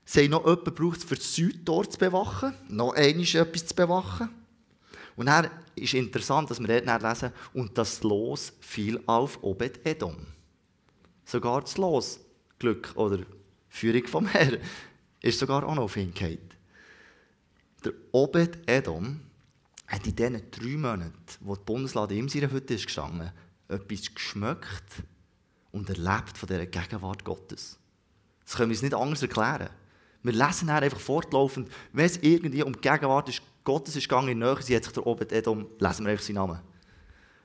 Sie 0.05 0.23
haben 0.23 0.31
noch 0.31 0.45
jemanden 0.45 0.65
gebraucht, 0.65 1.03
für 1.03 1.15
das 1.15 1.35
Südtor 1.35 1.89
zu 1.89 1.97
bewachen. 1.97 2.53
Noch 2.67 2.93
einmal 2.93 3.23
etwas 3.23 3.67
zu 3.67 3.75
bewachen. 3.75 4.29
Und 5.15 5.25
dann 5.25 5.49
ist 5.75 5.93
interessant, 5.93 6.49
dass 6.49 6.59
wir 6.59 6.81
dort 6.81 7.03
lesen, 7.03 7.31
und 7.53 7.77
das 7.77 8.01
Los 8.03 8.53
fiel 8.61 9.01
auf 9.05 9.43
Obed 9.43 9.85
Edom. 9.85 10.15
Sogar 11.25 11.61
das 11.61 11.77
Los, 11.77 12.19
Glück 12.57 12.91
oder 12.95 13.19
Führung 13.67 14.07
vom 14.07 14.25
Herrn, 14.27 14.57
ist 15.21 15.39
sogar 15.39 15.63
auch 15.63 15.75
noch 15.75 15.83
auf 15.83 15.97
ihn 15.97 16.13
gefallen. 16.13 16.49
Der 17.83 17.93
Obed 18.11 18.57
Edom 18.67 19.19
hat 19.87 20.07
in 20.07 20.15
diesen 20.15 20.51
drei 20.51 20.77
Monaten, 20.77 21.13
wo 21.41 21.55
die 21.55 21.63
Bundeslade 21.65 22.15
in 22.15 22.29
seiner 22.29 22.51
Hütte 22.51 22.73
ist 22.75 22.85
gestanden, 22.85 23.31
etwas 23.67 24.13
geschmeckt 24.13 25.03
und 25.71 25.89
erlebt 25.89 26.37
von 26.37 26.47
dieser 26.47 26.65
Gegenwart 26.65 27.23
Gottes. 27.23 27.77
Das 28.45 28.55
können 28.55 28.69
wir 28.69 28.75
uns 28.75 28.81
nicht 28.81 28.93
anders 28.93 29.21
erklären. 29.21 29.69
Wir 30.23 30.33
lesen 30.33 30.69
einfach 30.69 30.99
fortlaufend, 30.99 31.69
wenn 31.93 32.05
es 32.05 32.17
irgendwie 32.17 32.63
um 32.63 32.73
die 32.73 32.81
Gegenwart 32.81 33.29
ist, 33.29 33.41
Gottes 33.63 33.95
ist 33.95 34.09
gegangen 34.09 34.29
in 34.29 34.39
Nähe, 34.39 34.61
sie 34.61 34.75
hat 34.75 34.83
sich 34.83 34.93
der 34.93 35.05
Obed 35.05 35.31
Edom, 35.31 35.67
lesen 35.79 36.05
wir 36.05 36.11
einfach 36.11 36.25
seinen 36.25 36.35
Namen. 36.35 36.59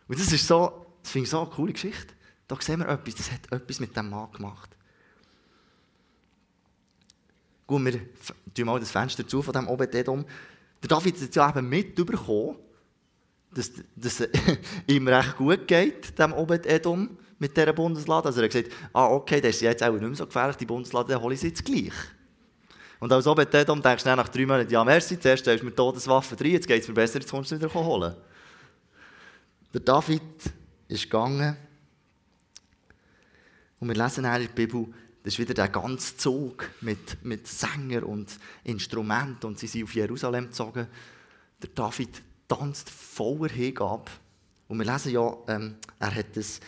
Und 0.08 0.18
das 0.18 0.32
ist 0.32 0.46
so, 0.46 0.86
das 1.02 1.12
finde 1.12 1.24
ich 1.24 1.30
so 1.30 1.40
eine 1.40 1.50
coole 1.50 1.72
Geschichte. 1.72 2.14
Da 2.48 2.56
sehen 2.60 2.80
wir 2.80 2.88
etwas, 2.88 3.14
das 3.14 3.30
hat 3.30 3.52
etwas 3.52 3.80
mit 3.80 3.96
dem 3.96 4.10
Mann 4.10 4.30
gemacht. 4.32 4.70
Gut, 7.66 7.84
wir 7.84 8.00
tun 8.54 8.66
mal 8.66 8.80
das 8.80 8.90
Fenster 8.90 9.26
zu 9.26 9.42
von 9.42 9.52
diesem 9.52 9.68
Obed-Edom. 9.68 10.24
Der 10.82 10.88
David 10.88 11.20
hat 11.20 11.34
ja 11.34 11.48
eben 11.48 11.68
mitbekommen, 11.68 12.56
dass, 13.52 13.70
es 14.02 14.28
ihm 14.86 15.08
recht 15.08 15.36
gut 15.36 15.66
geht, 15.66 16.18
dem 16.18 16.32
Obed-Edom 16.32 17.16
mit 17.38 17.56
dieser 17.56 17.72
Bundeslade. 17.72 18.26
Also 18.26 18.40
er 18.40 18.44
hat 18.44 18.52
gesagt, 18.52 18.72
ah, 18.92 19.06
okay, 19.08 19.40
das 19.40 19.56
ist 19.56 19.62
jetzt 19.62 19.82
auch 19.82 19.92
nicht 19.92 20.02
mehr 20.02 20.14
so 20.14 20.26
gefährlich, 20.26 20.56
die 20.56 20.66
Bundeslade, 20.66 21.12
dann 21.12 21.22
hole 21.22 21.34
ich 21.34 21.40
sie 21.40 21.48
jetzt 21.48 21.64
gleich. 21.64 21.92
Und 23.00 23.12
als 23.12 23.26
Obed-Edom 23.26 23.82
denkst 23.82 24.04
du 24.04 24.16
nach 24.16 24.28
drei 24.28 24.46
Monaten, 24.46 24.70
ja, 24.70 24.84
merci, 24.84 25.18
zuerst 25.18 25.46
hast 25.46 25.60
du 25.60 25.64
mir 25.66 25.74
Todeswaffen 25.74 26.36
drin, 26.36 26.52
jetzt 26.52 26.66
geht 26.66 26.82
es 26.82 26.88
mir 26.88 26.94
besser, 26.94 27.20
jetzt 27.20 27.30
kommst 27.30 27.50
du 27.50 27.56
wieder 27.56 27.72
holen. 27.74 28.14
Der 29.72 29.80
David 29.80 30.22
ist 30.88 31.02
gegangen 31.04 31.56
und 33.80 33.88
wir 33.88 33.96
lesen 33.96 34.24
in 34.24 34.30
der 34.30 34.48
Bibel, 34.48 34.86
das 35.22 35.34
ist 35.34 35.38
wieder 35.38 35.54
der 35.54 35.68
ganze 35.68 36.16
Zug 36.16 36.68
mit, 36.80 37.24
mit 37.24 37.46
Sänger 37.46 38.06
und 38.06 38.38
Instrumenten 38.62 39.46
und 39.46 39.58
sie 39.58 39.66
sind 39.66 39.84
auf 39.84 39.94
Jerusalem 39.94 40.46
gezogen. 40.46 40.86
Der 41.62 41.70
David 41.74 42.22
tanzt 42.46 42.90
voller 42.90 43.50
Hingabe. 43.50 44.10
Und 44.68 44.78
wir 44.78 44.86
lesen 44.86 45.12
ja, 45.12 45.34
ähm, 45.48 45.76
er 45.98 46.14
hat 46.14 46.36
es 46.36 46.60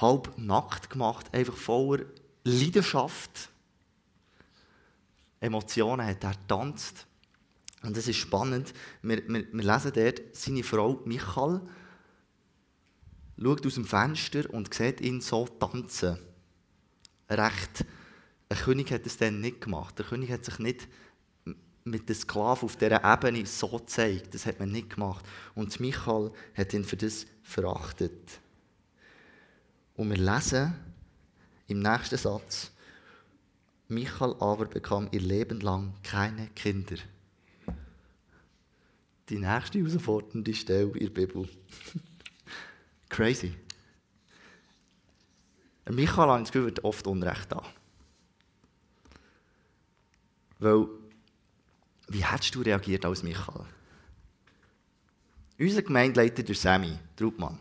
halb 0.00 0.36
nackt 0.38 0.90
gemacht, 0.90 1.32
einfach 1.32 1.56
voller 1.56 2.04
Leidenschaft. 2.44 3.50
Emotionen 5.40 6.06
hat 6.06 6.24
er 6.24 6.34
tanzt. 6.46 7.06
Und 7.82 7.96
das 7.96 8.06
ist 8.06 8.16
spannend. 8.16 8.72
Wir, 9.02 9.28
wir, 9.28 9.52
wir 9.52 9.64
lesen 9.64 9.92
dort, 9.94 10.22
seine 10.32 10.62
Frau 10.62 11.00
Michael 11.04 11.60
schaut 13.40 13.66
aus 13.66 13.74
dem 13.74 13.84
Fenster 13.84 14.48
und 14.50 14.72
sieht 14.72 15.00
ihn 15.00 15.20
so 15.20 15.46
tanzen. 15.46 16.18
Recht. 17.28 17.84
Ein 18.48 18.58
König 18.58 18.92
hat 18.92 19.06
es 19.06 19.16
dann 19.16 19.40
nicht 19.40 19.62
gemacht. 19.62 19.98
Der 19.98 20.06
König 20.06 20.30
hat 20.30 20.44
sich 20.44 20.58
nicht 20.58 20.86
mit 21.84 22.08
den 22.08 22.14
Sklaven 22.14 22.66
auf 22.66 22.76
dieser 22.76 23.02
Ebene 23.02 23.44
so 23.46 23.68
gezeigt. 23.68 24.34
Das 24.34 24.46
hat 24.46 24.60
man 24.60 24.70
nicht 24.70 24.90
gemacht. 24.90 25.24
Und 25.54 25.80
Michael 25.80 26.30
hat 26.54 26.72
ihn 26.72 26.84
für 26.84 26.96
das 26.96 27.26
verachtet. 27.42 28.40
Und 29.94 30.10
wir 30.10 30.16
lesen 30.16 30.74
im 31.68 31.80
nächsten 31.80 32.18
Satz, 32.18 32.70
Michael 33.88 34.34
aber 34.40 34.64
bekam 34.64 35.08
ihr 35.12 35.20
Leben 35.20 35.60
lang 35.60 35.94
keine 36.02 36.48
Kinder. 36.48 36.96
Die 39.28 39.38
nächste 39.38 39.78
herausfordernde 39.78 40.54
Stelle 40.54 40.92
in 40.92 41.06
der 41.06 41.10
Bibel. 41.10 41.48
Crazy. 43.08 43.54
Michael, 45.90 46.38
ich 46.38 46.44
das 46.44 46.52
Gefühl, 46.52 46.74
oft 46.82 47.06
Unrecht 47.06 47.52
da. 47.52 47.62
Weil, 50.58 50.86
wie 52.08 52.24
hättest 52.24 52.54
du 52.54 52.60
reagiert 52.60 53.04
als 53.04 53.22
Michael? 53.22 53.64
Unser 55.58 55.82
Gemeindeleiter, 55.82 56.42
der 56.42 56.54
Sammy 56.54 56.98
Trautmann, 57.16 57.58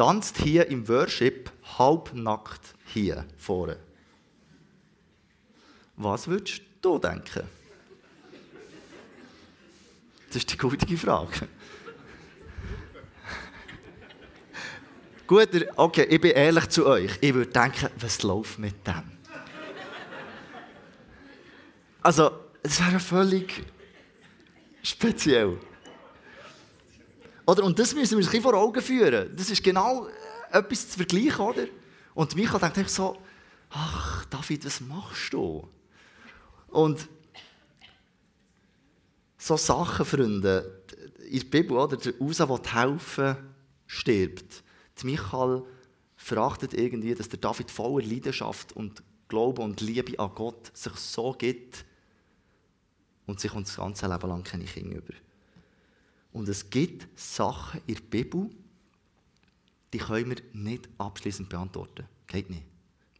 tanzt 0.00 0.38
hier 0.38 0.66
im 0.68 0.88
Worship 0.88 1.52
halbnackt 1.78 2.74
hier 2.86 3.26
vorne. 3.36 3.76
Was 5.96 6.26
würdest 6.26 6.62
du 6.80 6.98
denken? 6.98 7.46
Das 10.28 10.36
ist 10.36 10.50
die 10.50 10.56
gute 10.56 10.96
Frage. 10.96 11.46
Gut, 15.26 15.66
okay, 15.76 16.04
ich 16.04 16.18
bin 16.18 16.30
ehrlich 16.30 16.70
zu 16.70 16.86
euch. 16.86 17.18
Ich 17.20 17.34
würde 17.34 17.50
denken, 17.50 17.90
was 17.98 18.22
läuft 18.22 18.58
mit 18.58 18.86
dem? 18.86 19.18
Also, 22.00 22.30
es 22.62 22.80
wäre 22.80 23.00
völlig 23.00 23.66
speziell. 24.82 25.58
Oder? 27.50 27.64
Und 27.64 27.78
das 27.80 27.94
müssen 27.94 28.16
wir 28.16 28.24
uns 28.24 28.42
vor 28.42 28.54
Augen 28.54 28.80
führen. 28.80 29.34
Das 29.36 29.50
ist 29.50 29.62
genau 29.62 30.06
äh, 30.06 30.58
etwas 30.58 30.90
zu 30.90 30.98
vergleichen, 30.98 31.40
oder? 31.44 31.64
Und 32.14 32.36
Michael 32.36 32.70
denkt 32.70 32.90
so, 32.90 33.16
ach, 33.70 34.24
David, 34.26 34.64
was 34.64 34.80
machst 34.80 35.32
du? 35.32 35.68
Und 36.68 37.08
so 39.36 39.56
Sachen, 39.56 40.06
Freunde, 40.06 40.84
in 41.28 41.40
der 41.40 41.46
Bibel, 41.46 41.76
oder? 41.76 41.96
Der 41.96 42.20
Usa, 42.20 42.46
der 42.46 42.72
helfen, 42.72 43.36
stirbt. 43.86 44.62
Die 45.00 45.06
Michael 45.06 45.64
verachtet 46.14 46.74
irgendwie, 46.74 47.16
dass 47.16 47.30
der 47.30 47.40
David 47.40 47.68
voller 47.70 48.06
Leidenschaft 48.06 48.74
und 48.76 49.02
Glaube 49.26 49.62
und 49.62 49.80
Liebe 49.80 50.16
an 50.20 50.30
Gott 50.36 50.76
sich 50.76 50.92
so 50.94 51.32
gibt 51.32 51.84
und 53.26 53.40
sich 53.40 53.52
uns 53.54 53.70
das 53.70 53.78
ganze 53.78 54.06
Leben 54.06 54.28
lang 54.28 54.44
keine 54.44 54.64
Kinder 54.64 54.98
über. 54.98 55.14
Und 56.32 56.48
es 56.48 56.70
gibt 56.70 57.08
Sachen 57.18 57.80
in 57.86 57.94
der 57.94 58.02
Bibel, 58.02 58.50
die 59.92 59.98
können 59.98 60.30
wir 60.30 60.42
nicht 60.52 60.88
abschließend 60.98 61.48
beantworten. 61.48 62.06
Geht 62.26 62.50
nicht. 62.50 62.64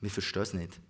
Wir 0.01 0.11
verstehen 0.11 0.43
es 0.43 0.55
nicht. 0.55 0.81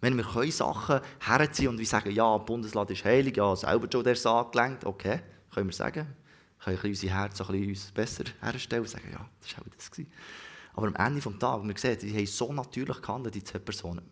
Wenn 0.00 0.16
wir 0.16 0.24
können 0.24 0.50
Sachen 0.50 1.00
herziehen 1.20 1.68
und 1.68 1.78
wir 1.78 1.86
sagen, 1.86 2.10
ja, 2.10 2.36
Bundesland 2.38 2.90
ist 2.90 3.04
heilig, 3.04 3.36
ja, 3.36 3.54
selber 3.54 3.88
schon 3.90 4.02
der 4.02 4.16
Sarg 4.16 4.52
gelenkt, 4.52 4.84
okay, 4.84 5.20
können 5.50 5.68
wir 5.68 5.74
sagen 5.74 6.06
können 6.64 6.78
unser 6.84 7.08
Herz 7.08 7.40
ein 7.40 7.46
bisschen 7.46 7.68
uns 7.68 7.90
besser 7.90 8.24
herstellen 8.40 8.82
und 8.82 8.88
sagen, 8.88 9.08
ja, 9.12 9.28
das 9.40 9.56
war 9.56 9.64
auch 9.64 9.74
das. 9.74 9.90
Gewesen. 9.90 10.12
Aber 10.74 10.86
am 10.86 10.94
Ende 10.94 11.20
des 11.20 11.38
Tages, 11.38 11.68
wir 11.68 11.78
sehen, 11.78 12.00
sie 12.00 12.16
haben 12.16 12.26
so 12.26 12.52
natürlich 12.52 13.00
gehandelt, 13.00 13.34
die 13.34 13.44
zwei 13.44 13.58
Personen. 13.58 14.04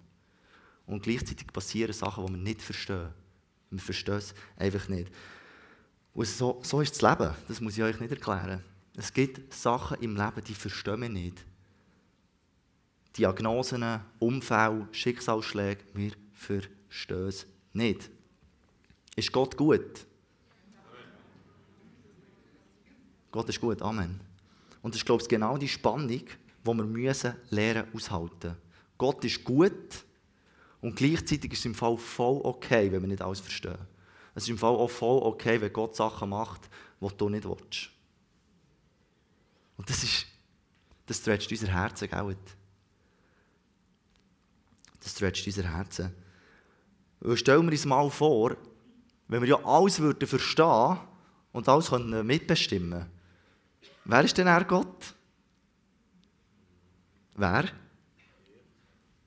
Und 0.87 1.03
gleichzeitig 1.03 1.47
passieren 1.47 1.93
Sachen, 1.93 2.27
die 2.27 2.33
wir 2.33 2.39
nicht 2.39 2.63
verstehen. 2.63 3.09
Wir 3.71 3.81
verstehen 3.81 4.17
es 4.17 4.35
einfach 4.57 4.89
nicht. 4.89 5.13
Und 6.15 6.27
so, 6.27 6.61
so 6.63 6.81
ist 6.81 7.01
das 7.01 7.03
Leben. 7.03 7.35
Das 7.49 7.61
muss 7.61 7.79
ich 7.79 7.85
euch 7.85 8.01
nicht 8.01 8.11
erklären. 8.11 8.63
Es 8.97 9.13
gibt 9.13 9.53
Sachen 9.55 9.99
im 10.01 10.17
Leben, 10.17 10.45
die 10.47 10.55
verstehen 10.55 11.01
wir 11.01 11.09
nicht. 11.09 11.45
Diagnosen, 13.17 14.01
Unfälle, 14.19 14.89
Schicksalsschläge, 14.93 15.83
wir 15.95 16.13
verstehen 16.33 17.29
es 17.29 17.47
nicht. 17.73 18.11
Ist 19.17 19.33
Gott 19.33 19.57
gut? 19.57 20.07
Gott 23.31 23.49
ist 23.49 23.61
gut, 23.61 23.81
Amen. 23.83 24.21
Und 24.83 24.95
das 24.95 25.01
ist, 25.01 25.07
glaube 25.07 25.23
ich, 25.23 25.29
genau 25.29 25.57
die 25.57 25.69
Spannung, 25.69 26.09
die 26.09 26.27
wir 26.65 26.75
müssen 26.75 27.35
lernen 27.51 27.87
aushalten. 27.95 28.57
Gott 28.99 29.25
ist 29.25 29.45
gut 29.45 30.05
und 30.81 30.97
gleichzeitig 30.97 31.53
ist 31.53 31.61
es 31.61 31.65
im 31.67 31.75
Fall 31.75 31.97
voll 31.97 32.41
okay, 32.43 32.91
wenn 32.91 33.03
wir 33.03 33.09
nicht 33.09 33.23
alles 33.23 33.41
verstehen. 33.41 33.79
Es 34.41 34.45
ist 34.45 34.51
im 34.53 34.57
Fall 34.57 34.75
auch 34.75 34.89
voll 34.89 35.21
okay, 35.23 35.61
wenn 35.61 35.71
Gott 35.71 35.95
Sachen 35.95 36.31
macht, 36.31 36.71
die 36.99 37.17
du 37.19 37.29
nicht 37.29 37.45
willst. 37.45 37.91
Und 39.77 39.91
das 39.91 40.03
ist, 40.03 40.27
das 41.05 41.19
stretcht 41.19 41.51
unser 41.51 41.67
Herzen, 41.67 42.09
gell? 42.09 42.37
Das 44.99 45.13
stretcht 45.13 45.47
unser 45.47 45.65
Herzen. 45.65 46.15
Und 47.21 47.37
stellen 47.39 47.67
wir 47.67 47.73
uns 47.73 47.85
mal 47.85 48.09
vor, 48.09 48.57
wenn 49.29 49.43
wir 49.43 49.49
ja 49.51 49.63
alles 49.63 50.01
würden 50.01 50.27
verstehen 50.27 50.97
und 51.53 51.69
alles 51.69 51.91
mitbestimmen 51.91 52.93
könnten, 52.93 53.11
wer 54.07 54.25
ist 54.25 54.39
denn 54.39 54.47
er 54.47 54.65
Gott? 54.65 55.15
Wer? 57.35 57.69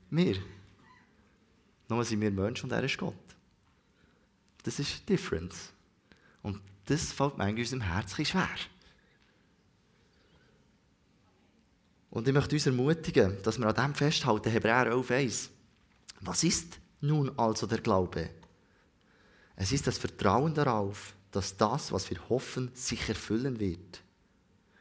Wir. 0.10 0.38
Nur 1.88 2.04
sind 2.04 2.20
wir 2.20 2.32
Menschen 2.32 2.66
und 2.66 2.76
er 2.76 2.84
ist 2.84 2.98
Gott. 2.98 3.23
Das 4.64 4.80
ist 4.80 5.08
Difference. 5.08 5.72
Und 6.42 6.62
das 6.86 7.12
fällt 7.12 7.38
manchmal 7.38 7.60
unserem 7.60 7.82
Herzen 7.82 8.26
schwer. 8.26 8.50
Und 12.10 12.28
ich 12.28 12.34
möchte 12.34 12.56
uns 12.56 12.66
ermutigen, 12.66 13.42
dass 13.42 13.58
wir 13.58 13.66
an 13.66 13.76
dem 13.76 13.96
festhalten, 13.96 14.52
Hebräer 14.52 14.94
11,1. 14.94 15.50
Was 16.22 16.44
ist 16.44 16.80
nun 17.02 17.38
also 17.38 17.66
der 17.66 17.80
Glaube? 17.80 18.30
Es 19.56 19.72
ist 19.72 19.88
das 19.88 19.98
Vertrauen 19.98 20.54
darauf, 20.54 21.16
dass 21.32 21.58
das, 21.58 21.92
was 21.92 22.10
wir 22.10 22.30
hoffen, 22.30 22.70
sich 22.74 23.10
erfüllen 23.10 23.60
wird. 23.60 24.02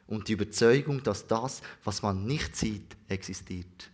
Und 0.05 0.27
die 0.27 0.33
Überzeugung, 0.33 1.01
dass 1.01 1.25
das, 1.25 1.61
was 1.83 2.01
man 2.01 2.25
nicht 2.25 2.55
sieht, 2.55 2.95
existiert. 3.07 3.89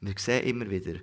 Wir 0.00 0.14
sehen 0.18 0.44
immer 0.44 0.68
wieder 0.68 1.00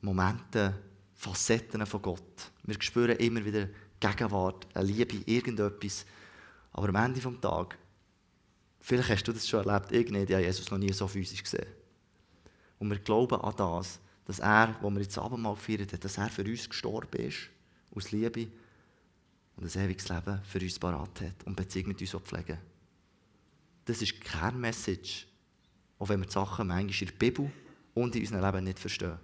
Momente, 0.00 0.74
Facetten 1.22 1.86
von 1.86 2.02
Gott. 2.02 2.50
Wir 2.64 2.82
spüren 2.82 3.16
immer 3.18 3.44
wieder 3.44 3.68
Gegenwart, 4.00 4.66
eine 4.74 4.86
Liebe, 4.86 5.18
irgendetwas. 5.24 6.04
Aber 6.72 6.88
am 6.88 6.96
Ende 6.96 7.20
des 7.20 7.40
Tages, 7.40 7.78
vielleicht 8.80 9.08
hast 9.08 9.28
du 9.28 9.32
das 9.32 9.48
schon 9.48 9.64
erlebt, 9.64 9.92
ich 9.92 10.10
nicht, 10.10 10.30
ich 10.30 10.34
habe 10.34 10.44
Jesus 10.44 10.68
noch 10.68 10.78
nie 10.78 10.92
so 10.92 11.06
physisch 11.06 11.44
gesehen. 11.44 11.68
Und 12.80 12.90
wir 12.90 12.98
glauben 12.98 13.40
an 13.40 13.54
das, 13.56 14.00
dass 14.24 14.40
er, 14.40 14.74
wo 14.80 14.90
wir 14.90 15.00
jetzt 15.00 15.16
Abendmahl 15.16 15.54
feiern, 15.54 15.86
dass 15.86 16.18
er 16.18 16.28
für 16.28 16.42
uns 16.42 16.68
gestorben 16.68 17.20
ist, 17.20 17.50
aus 17.94 18.10
Liebe, 18.10 18.48
und 19.54 19.76
ein 19.76 19.84
ewiges 19.84 20.08
Leben 20.08 20.40
für 20.42 20.58
uns 20.58 20.78
parat 20.80 21.20
hat 21.20 21.44
und 21.44 21.54
Beziehung 21.54 21.88
mit 21.88 22.00
uns 22.00 22.10
pflegen 22.10 22.58
Das 23.84 24.02
ist 24.02 24.12
die 24.12 24.18
Kernmessage, 24.18 25.26
auch 26.00 26.08
wenn 26.08 26.18
wir 26.18 26.26
die 26.26 26.32
Sachen 26.32 26.66
manchmal 26.66 27.00
in 27.00 27.06
der 27.06 27.26
Bibel 27.26 27.52
und 27.94 28.16
in 28.16 28.22
unserem 28.22 28.44
Leben 28.44 28.64
nicht 28.64 28.80
verstehen. 28.80 29.20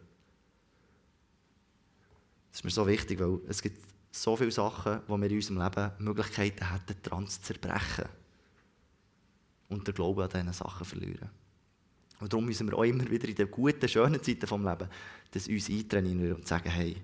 Das 2.58 2.62
ist 2.62 2.76
mir 2.76 2.82
so 2.82 2.88
wichtig, 2.88 3.20
weil 3.20 3.38
es 3.46 3.62
gibt 3.62 3.86
so 4.10 4.36
viele 4.36 4.50
Sachen, 4.50 5.00
wo 5.06 5.16
wir 5.16 5.30
in 5.30 5.36
unserem 5.36 5.62
Leben 5.62 5.92
Möglichkeiten 6.00 6.68
hätten, 6.72 7.00
daran 7.04 7.28
zu 7.28 7.40
zerbrechen. 7.40 8.06
Und 9.68 9.86
den 9.86 9.94
Glauben 9.94 10.22
an 10.22 10.28
diesen 10.28 10.52
Sachen 10.52 10.84
verlieren. 10.84 11.30
Und 12.18 12.32
darum 12.32 12.46
müssen 12.46 12.68
wir 12.68 12.76
auch 12.76 12.82
immer 12.82 13.08
wieder 13.08 13.28
in 13.28 13.36
den 13.36 13.48
guten, 13.48 13.88
schönen 13.88 14.20
Zeiten 14.20 14.40
des 14.40 14.50
Lebens 14.50 14.88
das 15.30 15.46
uns 15.46 15.70
eintrainieren 15.70 16.34
und 16.34 16.48
sagen, 16.48 16.68
hey, 16.68 16.96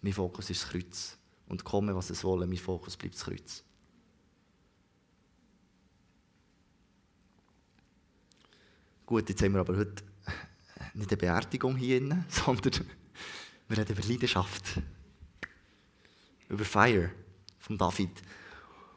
mein 0.00 0.12
Fokus 0.12 0.48
ist 0.48 0.62
das 0.62 0.70
Kreuz. 0.70 1.18
Und 1.48 1.64
komme, 1.64 1.92
was 1.96 2.10
es 2.10 2.22
wolle, 2.22 2.46
mein 2.46 2.58
Fokus 2.58 2.96
bleibt 2.96 3.16
das 3.16 3.24
Kreuz. 3.24 3.64
Gut, 9.06 9.28
jetzt 9.28 9.42
haben 9.42 9.54
wir 9.54 9.60
aber 9.60 9.76
heute 9.76 10.04
nicht 10.94 11.10
eine 11.10 11.16
Beerdigung 11.16 11.74
hier 11.74 11.98
sondern 12.28 12.86
wir 13.66 13.76
reden 13.76 13.96
über 13.96 14.08
Leidenschaft. 14.08 14.80
Über 16.50 16.64
Fire 16.64 17.10
von 17.58 17.78
David. 17.78 18.10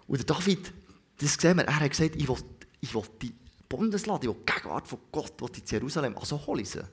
Und 0.08 0.18
der 0.18 0.26
David, 0.26 0.74
das 1.18 1.36
sehen 1.36 1.58
wir, 1.58 1.66
er 1.66 1.80
hat 1.80 1.90
gesagt, 1.90 2.16
ich 2.16 2.28
will, 2.28 2.38
ich 2.82 2.94
will 2.94 3.04
die 3.22 3.34
Bundeslade, 3.70 4.28
die 4.28 4.52
Gegenwart 4.52 4.88
von 4.88 5.00
Gott 5.12 5.40
will 5.40 5.50
in 5.56 5.64
Jerusalem, 5.66 6.18
also 6.18 6.46
hol 6.46 6.60
ich 6.60 6.72
sie. 6.72 6.84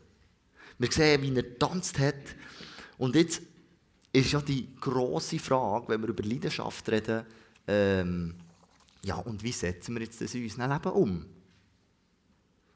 Wir 0.79 0.93
sehen, 0.93 1.23
wie 1.23 1.37
er 1.37 1.59
tanzt 1.59 1.99
hat. 1.99 2.15
Und 2.97 3.17
jetzt 3.17 3.43
ist 4.13 4.33
ja 4.33 4.41
die 4.41 4.75
grosse 4.77 5.39
Frage, 5.39 5.89
wenn 5.89 6.03
wir 6.03 6.09
über 6.09 6.23
Leidenschaft 6.23 6.89
reden, 6.89 7.25
ähm, 7.67 8.35
ja, 9.03 9.17
und 9.17 9.43
wie 9.43 9.53
setzen 9.53 9.95
wir 9.95 10.03
jetzt 10.03 10.21
das 10.21 10.35
in 10.35 10.43
unserem 10.43 10.71
Leben 10.71 10.93
um? 10.93 11.27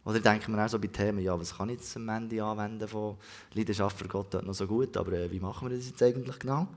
Oder 0.04 0.20
denken 0.20 0.54
wir 0.54 0.64
auch 0.64 0.68
so 0.68 0.78
bei 0.78 0.88
Themen, 0.88 1.20
ja, 1.20 1.38
was 1.38 1.56
kann 1.56 1.70
ich 1.70 1.76
jetzt 1.76 1.96
am 1.96 2.08
Ende 2.08 2.42
anwenden 2.42 2.86
von 2.86 3.16
Leidenschaft 3.54 3.98
für 3.98 4.08
Gott 4.08 4.34
noch 4.42 4.54
so 4.54 4.66
gut, 4.66 4.96
aber 4.96 5.12
äh, 5.12 5.30
wie 5.30 5.40
machen 5.40 5.68
wir 5.68 5.76
das 5.76 5.86
jetzt 5.86 6.02
eigentlich 6.02 6.38
genau? 6.38 6.68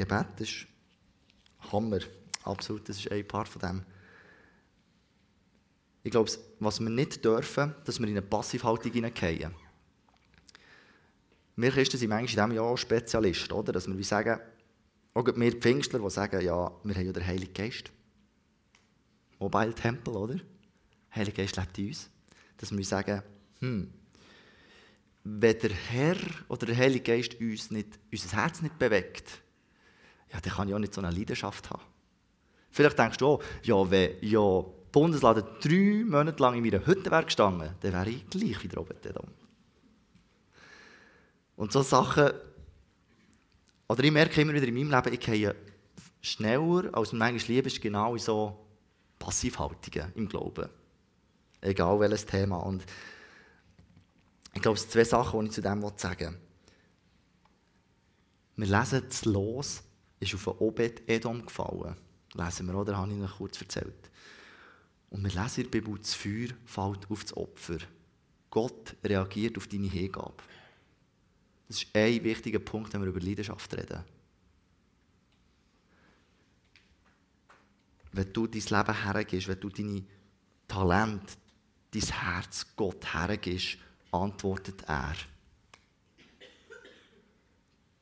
Gebet 0.00 0.40
ist 0.40 0.66
Hammer. 1.72 2.00
Absolut, 2.44 2.88
das 2.88 2.98
ist 2.98 3.10
ein 3.10 3.26
Part 3.26 3.48
von 3.48 3.60
dem. 3.60 3.82
Ich 6.02 6.10
glaube, 6.10 6.30
was 6.58 6.80
wir 6.80 6.88
nicht 6.88 7.22
dürfen, 7.24 7.74
dass 7.84 8.00
wir 8.00 8.08
in 8.08 8.14
eine 8.16 8.22
Passivhaltung 8.22 8.92
hineingehen. 8.92 9.54
Wir 11.56 11.70
Christen 11.70 11.98
sind 11.98 12.08
manchmal 12.08 12.46
in 12.46 12.50
diesem 12.50 12.64
Jahr 12.64 12.76
Spezialisten, 12.78 13.52
oder? 13.52 13.72
Dass 13.72 13.86
wir 13.86 13.98
wie 13.98 14.02
sagen, 14.02 14.40
auch 15.12 15.26
wir 15.26 15.52
Pfingstler, 15.52 15.98
die 15.98 16.10
sagen, 16.10 16.40
ja, 16.40 16.72
wir 16.82 16.94
haben 16.94 17.06
ja 17.06 17.12
den 17.12 17.26
Heiligen 17.26 17.52
Geist. 17.52 17.90
Mobile 19.38 19.74
Temple, 19.74 20.14
oder? 20.14 20.34
Der 20.36 21.16
Heilige 21.16 21.42
Geist 21.42 21.56
lebt 21.56 21.78
in 21.78 21.88
uns. 21.88 22.08
Dass 22.56 22.74
wir 22.74 22.84
sagen, 22.84 23.22
hm, 23.58 23.92
wenn 25.24 25.58
der 25.58 25.70
Herr 25.70 26.16
oder 26.48 26.66
der 26.66 26.76
Heilige 26.76 27.04
Geist 27.04 27.38
uns 27.38 27.70
nicht, 27.70 27.98
unser 28.10 28.36
Herz 28.36 28.62
nicht 28.62 28.78
bewegt, 28.78 29.42
ja, 30.32 30.40
dann 30.40 30.52
kann 30.52 30.68
ich 30.68 30.74
auch 30.74 30.78
nicht 30.78 30.94
so 30.94 31.00
eine 31.00 31.10
Leidenschaft 31.10 31.70
haben. 31.70 31.82
Vielleicht 32.70 32.98
denkst 32.98 33.18
du 33.18 33.26
auch, 33.26 33.42
ja, 33.62 33.90
wenn 33.90 34.12
ja 34.20 34.62
die 34.62 34.92
Bundeslade 34.92 35.44
drei 35.60 36.04
Monate 36.04 36.42
lang 36.42 36.54
in 36.54 36.62
meiner 36.62 36.86
Hütte 36.86 37.10
wäre 37.10 37.24
gestanden, 37.24 37.70
dann 37.80 37.92
wäre 37.92 38.10
ich 38.10 38.28
gleich 38.30 38.62
wieder 38.62 38.80
oben. 38.80 38.94
Und 41.56 41.72
so 41.72 41.82
Sachen, 41.82 42.30
oder 43.88 44.04
ich 44.04 44.12
merke 44.12 44.40
immer 44.40 44.54
wieder 44.54 44.68
in 44.68 44.74
meinem 44.74 44.90
Leben, 44.90 45.12
ich 45.14 45.20
gehe 45.20 45.54
schneller, 46.22 46.90
als 46.92 47.12
man 47.12 47.32
manchmal 47.32 47.56
lieb 47.56 47.66
ist, 47.66 47.80
genau 47.80 48.14
in 48.14 48.20
so 48.20 48.56
Passivhaltungen 49.18 50.12
im 50.14 50.28
Glauben. 50.28 50.68
Egal 51.60 52.00
welches 52.00 52.24
Thema. 52.24 52.56
Und 52.58 52.84
ich 54.54 54.62
glaube, 54.62 54.76
es 54.76 54.82
sind 54.82 54.92
zwei 54.92 55.04
Sachen, 55.04 55.40
die 55.40 55.46
ich 55.46 55.52
zu 55.52 55.62
dem 55.62 55.84
sagen 55.96 56.18
will. 56.18 56.38
Wir 58.56 58.78
lesen 58.78 59.04
das 59.08 59.24
Los, 59.24 59.82
ist 60.20 60.34
auf 60.34 60.48
ein 60.48 60.58
Obed-Edom 60.58 61.44
gefallen 61.44 61.96
lesen 62.34 62.66
wir, 62.66 62.74
oder? 62.74 62.96
Habe 62.96 63.12
ich 63.12 63.18
noch 63.18 63.36
kurz 63.36 63.60
erzählt. 63.60 64.10
Und 65.10 65.22
wir 65.22 65.30
lesen 65.30 65.64
in 65.64 65.70
der 65.70 65.80
Bibel, 65.80 65.98
das 65.98 66.14
Feuer 66.14 66.48
fällt 66.64 67.10
auf 67.10 67.22
das 67.22 67.36
Opfer. 67.36 67.78
Gott 68.50 68.96
reagiert 69.04 69.56
auf 69.56 69.66
deine 69.66 69.88
Hingabe. 69.88 70.34
Das 71.68 71.82
ist 71.82 71.94
ein 71.94 72.22
wichtiger 72.24 72.58
Punkt, 72.58 72.92
wenn 72.92 73.02
wir 73.02 73.08
über 73.08 73.20
Leidenschaft 73.20 73.72
reden. 73.76 74.04
Wenn 78.12 78.32
du 78.32 78.46
dein 78.46 78.60
Leben 78.60 79.02
hergibst, 79.02 79.48
wenn 79.48 79.60
du 79.60 79.68
deine 79.68 80.04
Talent, 80.66 81.38
dein 81.92 82.02
Herz 82.02 82.66
Gott 82.74 83.12
hergibst, 83.14 83.78
antwortet 84.10 84.82
er. 84.88 85.14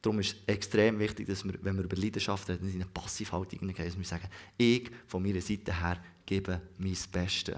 Darum 0.01 0.21
ist 0.21 0.37
es 0.37 0.37
extrem 0.47 0.99
wichtig, 0.99 1.27
dass 1.27 1.45
wir, 1.45 1.55
wenn 1.63 1.77
wir 1.77 1.85
über 1.85 1.97
Leidenschaft 1.97 2.49
reden, 2.49 2.69
in 2.69 2.77
eine 2.77 2.87
Passivhaltung 2.87 3.59
hineingehen, 3.59 3.89
dass 3.89 3.99
wir 3.99 4.05
sagen, 4.05 4.29
ich 4.57 4.91
von 5.07 5.23
meiner 5.23 5.41
Seite 5.41 5.81
her 5.81 6.01
gebe 6.25 6.61
mein 6.79 6.97
Bestes. 7.11 7.57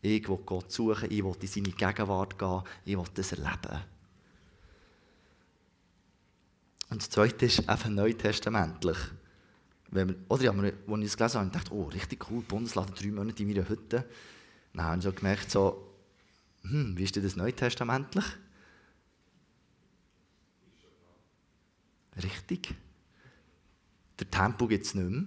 Ich 0.00 0.28
will 0.28 0.38
Gott 0.46 0.70
suchen, 0.70 1.10
ich 1.10 1.22
will 1.22 1.34
in 1.40 1.46
seine 1.46 1.70
Gegenwart 1.70 2.38
gehen, 2.38 2.62
ich 2.84 2.96
will 2.96 3.04
das 3.12 3.32
erleben. 3.32 3.82
Und 6.90 7.02
das 7.02 7.10
Zweite 7.10 7.46
ist 7.46 7.68
einfach 7.68 7.90
neutestamentlich. 7.90 8.96
wenn 9.90 10.08
wir, 10.08 10.16
oder 10.28 10.44
ja, 10.44 10.52
als 10.52 10.64
ich 10.64 11.04
das 11.04 11.16
gelesen 11.16 11.40
habe, 11.40 11.50
dachte 11.50 11.66
ich, 11.66 11.72
oh, 11.72 11.84
richtig 11.84 12.30
cool, 12.30 12.42
Bundesladen, 12.42 12.94
drei 12.94 13.08
Monate 13.08 13.42
in 13.42 13.48
meiner 13.48 13.68
Hütte. 13.68 14.08
Dann 14.72 14.84
habe 14.84 14.98
ich 14.98 15.04
so 15.04 15.12
gemerkt, 15.12 15.50
so, 15.50 15.94
hm, 16.62 16.96
wie 16.96 17.04
ist 17.04 17.16
denn 17.16 17.22
das 17.22 17.36
Neutestamentlich? 17.36 18.24
Richtig. 22.22 22.74
Der 24.18 24.30
Tempo 24.30 24.66
gibt 24.66 24.86
es 24.86 24.94
nicht 24.94 25.08
mehr. 25.08 25.24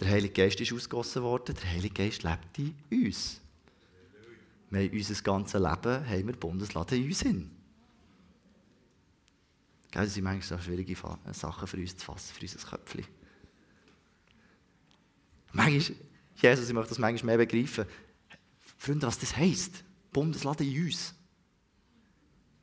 Der 0.00 0.08
Heilige 0.08 0.34
Geist 0.34 0.60
ist 0.60 0.72
ausgegossen 0.72 1.22
worden. 1.22 1.54
Der 1.54 1.70
Heilige 1.70 1.94
Geist 1.94 2.22
lebt 2.22 2.58
in 2.58 2.74
uns. 3.06 3.40
Wir 4.70 4.82
haben 4.82 4.96
unser 4.96 5.22
ganzes 5.22 5.60
Leben 5.60 6.08
haben 6.08 6.26
wir 6.26 6.36
Bundesladen 6.36 6.98
in 6.98 7.08
uns 7.08 7.22
hin. 7.22 7.50
Das 9.92 10.12
sind 10.12 10.24
manchmal 10.24 10.58
so 10.58 10.64
schwierige 10.64 10.96
Sachen 11.32 11.68
für 11.68 11.76
uns 11.76 11.96
zu 11.96 12.04
fassen, 12.04 12.34
für 12.34 12.42
unser 12.42 12.68
Köpfchen. 12.68 13.06
Manchmal, 15.52 15.96
Jesus, 16.34 16.66
ich 16.66 16.74
möchte 16.74 16.88
das 16.88 16.98
manchmal 16.98 17.36
mehr 17.36 17.46
begreifen. 17.46 17.86
Freunde, 18.76 19.06
was 19.06 19.20
das 19.20 19.36
heisst, 19.36 19.84
Bundesladen 20.12 20.66
in 20.66 20.86
uns. 20.86 21.14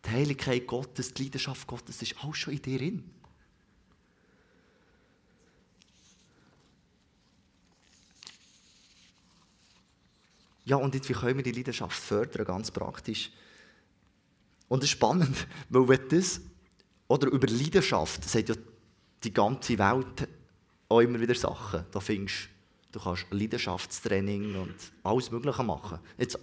Die 0.03 0.09
Heiligkeit 0.09 0.67
Gottes, 0.67 1.13
die 1.13 1.23
Leidenschaft 1.23 1.65
Gottes, 1.65 2.01
ist 2.01 2.21
alles 2.21 2.37
schon 2.37 2.53
in 2.53 2.61
dir 2.61 2.77
drin. 2.77 3.09
Ja, 10.65 10.75
und 10.75 10.93
jetzt, 10.93 11.09
wie 11.09 11.13
können 11.13 11.37
wir 11.37 11.43
die 11.43 11.51
Leidenschaft 11.51 11.99
fördern, 11.99 12.45
ganz 12.45 12.71
praktisch? 12.71 13.31
Und 14.67 14.79
es 14.79 14.85
ist 14.85 14.91
spannend, 14.91 15.35
weil 15.69 15.87
wenn 15.87 16.09
das, 16.09 16.41
oder 17.07 17.27
über 17.27 17.47
Leidenschaft, 17.47 18.23
sagt 18.29 18.49
ja 18.49 18.55
die 19.23 19.33
ganze 19.33 19.77
Welt 19.77 20.27
auch 20.87 20.99
immer 20.99 21.19
wieder 21.19 21.35
Sachen. 21.35 21.85
Da 21.91 21.99
findest 21.99 22.49
du 22.91 22.99
kannst 22.99 23.25
Leidenschaftstraining 23.29 24.55
und 24.55 24.75
alles 25.03 25.31
Mögliche 25.31 25.63
machen. 25.63 25.99
Jetzt, 26.17 26.37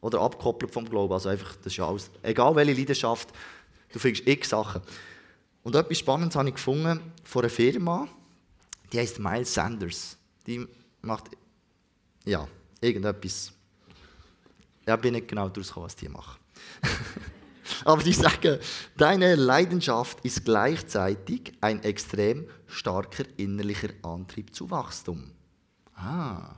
oder 0.00 0.20
abkoppelt 0.20 0.72
vom 0.72 0.88
Glauben, 0.88 1.12
also 1.12 1.28
einfach, 1.28 1.56
das 1.56 1.66
ist 1.66 1.76
ja 1.76 1.86
alles, 1.86 2.10
egal 2.22 2.54
welche 2.54 2.72
Leidenschaft, 2.72 3.28
du 3.92 3.98
findest 3.98 4.26
x 4.26 4.50
Sachen. 4.50 4.82
Und 5.62 5.74
etwas 5.74 5.98
Spannendes 5.98 6.36
habe 6.36 6.48
ich 6.48 6.54
gefunden 6.54 7.12
von 7.24 7.42
einer 7.42 7.50
Firma, 7.50 8.08
die 8.92 9.00
heißt 9.00 9.18
Miles 9.18 9.52
Sanders. 9.52 10.16
Die 10.46 10.66
macht, 11.02 11.24
ja, 12.24 12.46
irgendetwas. 12.86 13.52
Ja, 14.86 14.96
bin 14.96 15.14
nicht 15.14 15.28
genau 15.28 15.48
daraus 15.48 15.76
was 15.76 15.96
die 15.96 16.08
machen. 16.08 16.38
Aber 17.84 18.02
die 18.02 18.12
sagen, 18.12 18.58
deine 18.96 19.34
Leidenschaft 19.34 20.24
ist 20.24 20.44
gleichzeitig 20.44 21.52
ein 21.60 21.82
extrem 21.82 22.48
starker 22.66 23.24
innerlicher 23.36 23.90
Antrieb 24.02 24.54
zu 24.54 24.70
Wachstum. 24.70 25.32
Ah. 25.94 26.54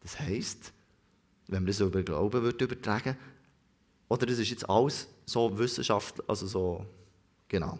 Das 0.00 0.18
heisst, 0.18 0.72
wenn 1.46 1.62
man 1.62 1.66
das 1.66 1.80
über 1.80 2.02
Glauben 2.02 2.42
wird 2.42 2.60
übertragen, 2.60 3.16
oder 4.08 4.26
das 4.26 4.38
ist 4.38 4.50
jetzt 4.50 4.68
alles 4.68 5.08
so 5.24 5.56
Wissenschaft, 5.56 6.28
also 6.28 6.46
so, 6.46 6.86
genau. 7.48 7.78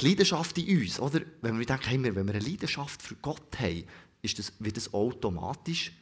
Die 0.00 0.08
Leidenschaft 0.08 0.56
in 0.58 0.82
uns, 0.82 1.00
oder? 1.00 1.20
Wenn 1.42 1.58
wir 1.58 1.66
denken, 1.66 1.84
hey, 1.84 2.02
wenn 2.02 2.14
wir 2.14 2.34
eine 2.34 2.38
Leidenschaft 2.38 3.02
für 3.02 3.16
Gott 3.16 3.58
haben, 3.58 3.84
ist 4.22 4.38
das, 4.38 4.52
wird 4.58 4.76
das 4.76 4.92
automatisch 4.92 5.92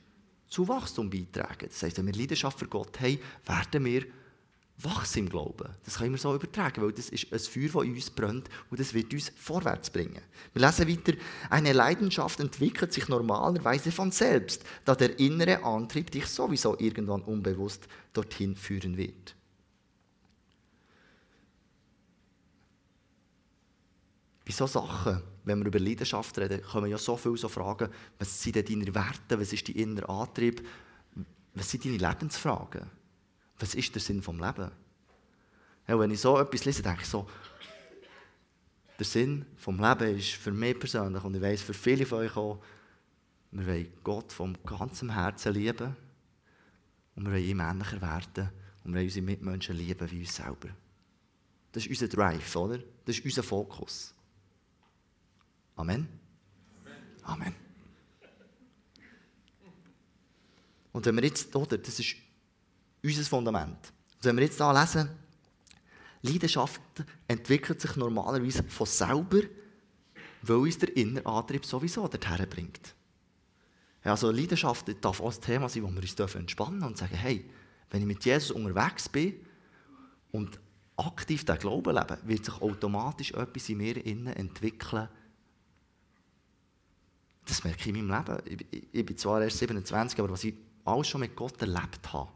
zu 0.48 0.66
Wachstum 0.66 1.10
beitragen. 1.10 1.68
Das 1.68 1.82
heisst, 1.82 1.98
wenn 1.98 2.06
wir 2.06 2.14
Leidenschaft 2.14 2.58
für 2.58 2.68
Gott 2.68 3.00
haben, 3.00 3.18
werden 3.46 3.84
wir 3.84 4.06
wachsen 4.78 5.20
im 5.20 5.28
Glauben. 5.28 5.68
Das 5.84 5.98
können 5.98 6.12
wir 6.12 6.18
so 6.18 6.34
übertragen, 6.34 6.82
weil 6.82 6.92
das 6.92 7.08
ist 7.08 7.32
ein 7.32 7.38
Feuer, 7.38 7.68
das 7.72 7.84
in 7.84 7.94
uns 7.94 8.10
brennt 8.10 8.48
und 8.70 8.78
das 8.78 8.94
wird 8.94 9.12
uns 9.12 9.32
vorwärts 9.36 9.90
bringen. 9.90 10.22
Wir 10.52 10.62
lesen 10.62 10.88
weiter, 10.88 11.18
eine 11.50 11.72
Leidenschaft 11.72 12.38
entwickelt 12.38 12.92
sich 12.92 13.08
normalerweise 13.08 13.90
von 13.90 14.12
selbst, 14.12 14.62
da 14.84 14.94
der 14.94 15.18
innere 15.18 15.64
Antrieb 15.64 16.10
dich 16.10 16.26
sowieso 16.26 16.78
irgendwann 16.78 17.22
unbewusst 17.22 17.88
dorthin 18.12 18.54
führen 18.54 18.96
wird. 18.96 19.34
Bei 24.44 24.52
solchen 24.52 24.72
Sachen 24.72 25.22
wenn 25.48 25.60
wir 25.60 25.66
über 25.66 25.80
Leidenschaft 25.80 26.38
reden, 26.38 26.62
kommen 26.62 26.90
ja 26.90 26.98
so 26.98 27.16
viele 27.16 27.36
so 27.36 27.48
Fragen, 27.48 27.88
was 28.18 28.42
sind 28.42 28.56
denn 28.56 28.64
deine 28.64 28.94
Werte, 28.94 29.40
was 29.40 29.52
ist 29.52 29.68
dein 29.68 29.76
innerer 29.76 30.10
Antrieb, 30.10 30.66
was 31.54 31.70
sind 31.70 31.84
deine 31.84 31.96
Lebensfragen, 31.96 32.82
was 33.58 33.74
ist 33.74 33.94
der 33.94 34.02
Sinn 34.02 34.22
vom 34.22 34.38
Leben? 34.38 34.70
Ja, 35.86 35.98
wenn 35.98 36.10
ich 36.10 36.20
so 36.20 36.38
etwas 36.38 36.64
lese, 36.64 36.82
denke 36.82 37.02
ich 37.02 37.08
so, 37.08 37.26
der 38.98 39.06
Sinn 39.06 39.46
vom 39.56 39.80
Leben 39.80 40.18
ist 40.18 40.32
für 40.32 40.52
mich 40.52 40.78
persönlich 40.78 41.24
und 41.24 41.34
ich 41.34 41.42
weiß 41.42 41.62
für 41.62 41.74
viele 41.74 42.04
von 42.04 42.18
euch 42.18 42.36
auch, 42.36 42.62
wir 43.50 43.66
wollen 43.66 43.92
Gott 44.04 44.32
vom 44.32 44.56
ganzen 44.64 45.14
Herzen 45.14 45.54
lieben 45.54 45.96
und 47.16 47.24
wir 47.24 47.32
wollen 47.32 47.44
ihm 47.44 47.60
ähnlicher 47.60 48.02
werden 48.02 48.50
und 48.84 48.92
wir 48.92 48.96
wollen 48.96 49.06
unsere 49.06 49.24
Mitmenschen 49.24 49.76
lieben 49.76 50.10
wie 50.10 50.20
uns 50.20 50.36
selber. 50.36 50.68
Das 51.72 51.86
ist 51.86 51.90
unser 51.90 52.08
Drive, 52.08 52.56
oder? 52.56 52.78
Das 53.04 53.16
ist 53.16 53.24
unser 53.24 53.42
Fokus. 53.42 54.14
Amen? 55.78 56.08
Amen. 57.22 57.54
Und 60.90 61.06
wenn 61.06 61.14
wir 61.14 61.24
jetzt, 61.24 61.54
oder, 61.54 61.78
das 61.78 62.00
ist 62.00 62.16
unser 63.04 63.22
Fundament. 63.22 63.92
Und 64.16 64.24
wenn 64.24 64.36
wir 64.36 64.44
jetzt 64.44 64.56
hier 64.56 64.72
lesen, 64.72 65.08
Leidenschaft 66.22 66.80
entwickelt 67.28 67.80
sich 67.80 67.94
normalerweise 67.94 68.64
von 68.64 68.86
selber, 68.88 69.42
weil 70.42 70.56
uns 70.56 70.78
der 70.78 70.96
innere 70.96 71.26
Antrieb 71.26 71.64
sowieso 71.64 72.08
dorthin 72.08 72.48
bringt. 72.50 72.94
Also 74.02 74.32
Leidenschaft 74.32 74.92
darf 75.00 75.20
auch 75.20 75.32
ein 75.32 75.40
Thema 75.40 75.68
sein, 75.68 75.84
wo 75.84 75.90
wir 75.92 76.02
uns 76.02 76.34
entspannen 76.34 76.82
und 76.82 76.98
sagen, 76.98 77.14
hey, 77.14 77.48
wenn 77.90 78.00
ich 78.00 78.06
mit 78.06 78.24
Jesus 78.24 78.50
unterwegs 78.50 79.08
bin 79.08 79.34
und 80.32 80.58
aktiv 80.96 81.44
den 81.44 81.58
Glauben 81.58 81.94
lebe, 81.94 82.18
wird 82.24 82.44
sich 82.46 82.60
automatisch 82.60 83.30
etwas 83.30 83.68
in 83.68 83.78
mir 83.78 84.04
innen 84.04 84.34
entwickeln, 84.34 85.08
das 87.48 87.64
merke 87.64 87.80
ich 87.80 87.96
in 87.96 88.06
meinem 88.06 88.24
Leben. 88.26 88.66
Ich, 88.70 88.88
ich 88.92 89.06
bin 89.06 89.16
zwar 89.16 89.42
erst 89.42 89.58
27, 89.58 90.18
aber 90.18 90.30
was 90.30 90.44
ich 90.44 90.54
alles 90.84 91.08
schon 91.08 91.20
mit 91.20 91.34
Gott 91.34 91.60
erlebt 91.60 92.12
habe, 92.12 92.30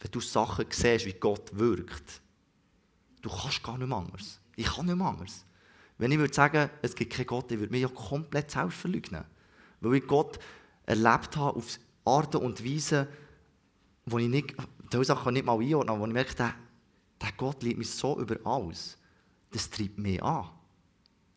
wenn 0.00 0.10
du 0.10 0.20
Sachen 0.20 0.66
siehst, 0.70 1.06
wie 1.06 1.12
Gott 1.12 1.50
wirkt, 1.52 2.20
du 3.20 3.30
kannst 3.30 3.62
gar 3.62 3.78
nicht 3.78 3.92
anders. 3.92 4.40
Ich 4.56 4.66
kann 4.66 4.86
nicht 4.86 5.00
anders. 5.00 5.44
Wenn 5.98 6.12
ich 6.12 6.18
würde 6.18 6.34
sagen, 6.34 6.70
es 6.82 6.94
gibt 6.94 7.12
keinen 7.12 7.26
Gott, 7.26 7.52
ich 7.52 7.58
würde 7.58 7.70
mich 7.70 7.82
ja 7.82 7.88
komplett 7.88 8.50
selbst 8.50 8.78
verleugnen. 8.78 9.24
Weil 9.80 9.96
ich 9.96 10.06
Gott 10.06 10.38
erlebt 10.86 11.36
habe 11.36 11.56
auf 11.56 11.78
Arten 12.04 12.38
und 12.38 12.64
Weise, 12.64 13.08
wo 14.06 14.18
ich 14.18 14.28
nicht, 14.28 14.54
diese 14.92 15.04
Sachen 15.04 15.34
nicht 15.34 15.46
mal 15.46 15.58
einordnen 15.58 16.00
wo 16.00 16.06
ich 16.06 16.12
merke, 16.12 16.34
der, 16.34 16.54
der 17.20 17.32
Gott 17.32 17.62
liebt 17.62 17.78
mich 17.78 17.90
so 17.90 18.18
über 18.18 18.36
alles. 18.44 18.98
Das 19.50 19.70
treibt 19.70 19.98
mich 19.98 20.22
an. 20.22 20.50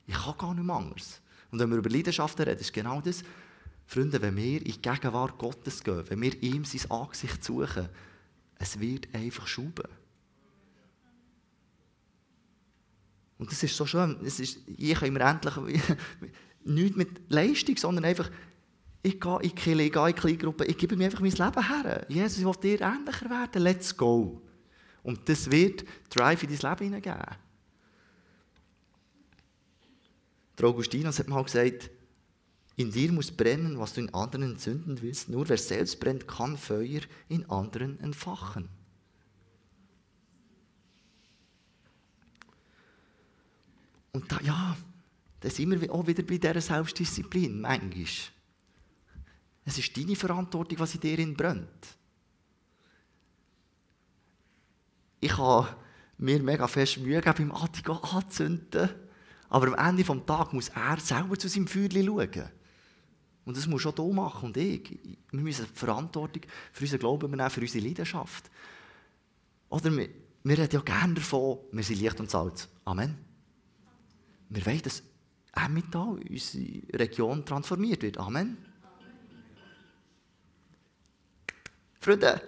Ich 0.06 0.16
kann 0.16 0.38
gar 0.38 0.54
nicht 0.54 0.70
anders. 0.70 1.22
Und 1.52 1.60
wenn 1.60 1.70
wir 1.70 1.78
über 1.78 1.90
Leidenschaft 1.90 2.40
reden, 2.40 2.60
ist 2.60 2.74
genau 2.74 3.02
das, 3.02 3.24
Freunde, 3.86 4.22
wenn 4.22 4.36
wir 4.36 4.58
in 4.58 4.66
die 4.66 4.82
Gegenwart 4.82 5.38
Gottes 5.38 5.82
gehen, 5.82 6.04
wenn 6.10 6.22
wir 6.22 6.44
ihm 6.44 6.66
sein 6.66 6.92
Angesicht 6.92 7.44
suchen, 7.44 7.88
es 8.60 8.80
wird 8.80 9.08
einfach 9.14 9.48
schuben. 9.48 9.88
Und 13.38 13.52
das 13.52 13.64
ist 13.64 13.78
so 13.78 13.86
schön. 13.86 14.18
Es 14.26 14.40
ist, 14.40 14.60
ich 14.68 14.94
kann 14.96 15.08
immer 15.08 15.22
endlich 15.22 15.56
nichts 16.66 16.98
mit 16.98 17.32
Leistung, 17.32 17.78
sondern 17.78 18.06
einfach, 18.06 18.30
ich 19.04 19.20
gehe 19.20 19.36
in 19.36 19.42
die 19.42 19.56
Kirche, 19.56 19.84
ich 19.84 19.92
gehe 19.94 20.02
in 20.02 20.16
die 20.16 20.22
Kleingruppe, 20.22 20.66
ich 20.66 20.78
gebe 20.78 20.98
mir 20.98 21.06
einfach 21.06 21.22
mein 21.22 21.32
Leben 21.32 21.68
her. 21.68 22.06
Jesus, 22.10 22.40
ich 22.40 22.46
will 22.46 22.56
dir 22.62 22.82
ähnlicher 22.82 23.30
werden, 23.30 23.62
let's 23.62 23.96
go. 23.96 24.42
Und 25.04 25.30
das 25.30 25.50
wird 25.50 25.86
Drive 26.10 26.44
in 26.44 26.50
dein 26.50 26.72
Leben 26.72 26.84
hineingeben. 26.86 27.38
Der 30.58 30.68
Augustinus 30.68 31.20
hat 31.20 31.28
mal 31.28 31.44
gesagt, 31.44 31.92
in 32.76 32.92
dir 32.92 33.12
muss 33.12 33.32
brennen, 33.32 33.80
was 33.80 33.94
du 33.94 34.02
in 34.02 34.14
anderen 34.14 34.52
entzünden 34.52 35.02
willst. 35.02 35.30
Nur 35.30 35.50
wer 35.50 35.58
selbst 35.58 36.00
brennt, 36.00 36.28
kann 36.28 36.58
Feuer 36.58 37.02
in 37.28 37.50
anderen 37.50 38.00
entfachen. 38.00 38.70
Und 44.14 44.32
da, 44.32 44.40
ja, 44.42 44.78
da 45.40 45.50
sind 45.50 45.80
wir 45.80 45.92
auch 45.92 46.08
wieder 46.08 46.24
bei 46.24 46.38
dieser 46.38 46.62
Selbstdisziplin, 46.62 47.62
manchmal. 47.62 48.06
Es 49.66 49.78
ist 49.78 49.98
deine 49.98 50.16
Verantwortung, 50.16 50.80
was 50.80 50.96
in 50.96 51.02
dir 51.02 51.34
brennt. 51.36 51.98
Ich 55.20 55.38
habe 55.38 55.76
mir 56.18 56.42
mega 56.42 56.68
fest 56.68 57.00
Mühe 57.00 57.22
gegeben, 57.22 57.50
beim 57.50 57.64
Attigo 57.64 57.94
anzünden. 57.94 58.90
Aber 59.50 59.68
am 59.68 59.90
Ende 59.90 60.04
des 60.04 60.26
Tages 60.26 60.54
muss 60.54 60.70
er 60.70 61.00
selber 61.00 61.38
zu 61.38 61.48
seinem 61.48 61.68
Feuerchen 61.68 62.06
schauen. 62.06 62.50
Und 63.46 63.56
das 63.56 63.66
muss 63.66 63.86
auch 63.86 63.94
du 63.94 64.12
machen 64.12 64.48
und 64.48 64.58
ich. 64.58 65.00
Wir 65.32 65.40
müssen 65.40 65.66
die 65.66 65.80
Verantwortung 65.80 66.42
für 66.74 66.84
unseren 66.84 67.00
Glauben 67.00 67.28
übernehmen, 67.28 67.50
für 67.50 67.62
unsere 67.62 67.86
Leidenschaft. 67.86 68.52
Oder 69.70 69.96
wir, 69.96 70.10
wir 70.44 70.58
reden 70.58 70.74
ja 70.74 70.82
gerne 70.82 71.14
davon, 71.14 71.60
wir 71.72 71.84
sind 71.84 72.02
Licht 72.02 72.20
und 72.20 72.30
Salz. 72.30 72.68
Amen. 72.84 73.18
Wir 74.50 74.66
wollen 74.66 74.82
das 74.82 75.02
Emmental, 75.54 76.20
unsere 76.30 76.82
Region 76.94 77.46
transformiert 77.46 78.02
wird. 78.02 78.18
Amen. 78.18 78.58
Freunde. 82.02 82.42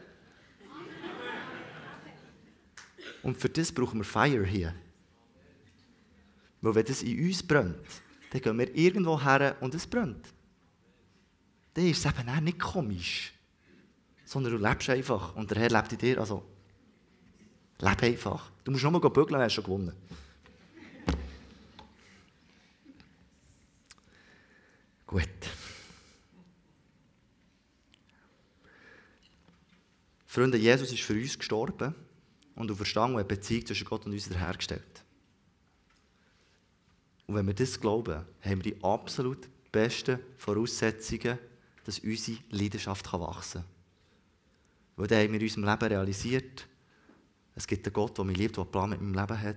Und 3.24 3.38
für 3.38 3.50
das 3.50 3.72
brauchen 3.72 4.00
wir 4.00 4.06
Feuer 4.06 4.46
hier. 4.46 4.76
Weil 6.62 6.76
wenn 6.76 6.86
das 6.86 7.04
in 7.04 7.26
uns 7.26 7.44
brennt, 7.44 7.78
dann 8.32 8.42
gehen 8.42 8.58
wir 8.58 8.76
irgendwo 8.76 9.22
her 9.22 9.56
und 9.62 9.74
es 9.74 9.88
brennt. 9.88 10.34
Dann 11.74 11.86
ist 11.86 12.06
es 12.06 12.12
eben 12.12 12.44
nicht 12.44 12.60
komisch, 12.60 13.34
sondern 14.26 14.54
du 14.54 14.60
lebst 14.60 14.90
einfach 14.90 15.36
und 15.36 15.50
der 15.52 15.60
Herr 15.60 15.70
lebt 15.70 15.92
in 15.94 15.98
dir. 15.98 16.20
Also, 16.20 16.44
lebe 17.80 18.06
einfach. 18.06 18.52
Du 18.64 18.72
musst 18.72 18.84
nur 18.84 18.92
mal 18.92 19.00
bügeln, 19.00 19.34
dann 19.34 19.42
hast 19.42 19.56
du 19.58 19.62
schon 19.62 19.64
gewonnen. 19.64 19.96
Gut. 25.08 25.28
Freunde, 30.28 30.60
Jesus 30.60 30.92
ist 30.92 31.02
für 31.02 31.14
uns 31.14 31.40
gestorben 31.40 31.96
und 32.54 32.70
auferstanden 32.70 33.16
und 33.16 33.22
eine 33.22 33.28
Beziehung 33.28 33.66
zwischen 33.66 33.88
Gott 33.88 34.06
und 34.06 34.12
uns 34.12 34.30
wiederhergestellt. 34.30 35.04
Und 37.30 37.36
wenn 37.36 37.46
wir 37.46 37.54
das 37.54 37.80
glauben, 37.80 38.26
haben 38.42 38.64
wir 38.64 38.74
die 38.74 38.84
absolut 38.84 39.48
besten 39.72 40.18
Voraussetzungen, 40.36 41.38
dass 41.84 42.00
unsere 42.00 42.40
Leidenschaft 42.50 43.14
wachsen 43.14 43.62
kann. 43.62 43.70
Weil 44.96 45.06
dann 45.06 45.20
haben 45.20 45.34
wir 45.34 45.40
in 45.40 45.46
unserem 45.46 45.66
Leben 45.66 45.94
realisiert, 45.94 46.68
es 47.54 47.68
gibt 47.68 47.86
einen 47.86 47.94
Gott, 47.94 48.18
der 48.18 48.26
mich 48.26 48.36
liebt, 48.36 48.58
der 48.58 48.64
einen 48.64 48.72
Plan 48.72 48.90
mit 48.90 49.02
meinem 49.02 49.14
Leben 49.14 49.42
hat. 49.44 49.56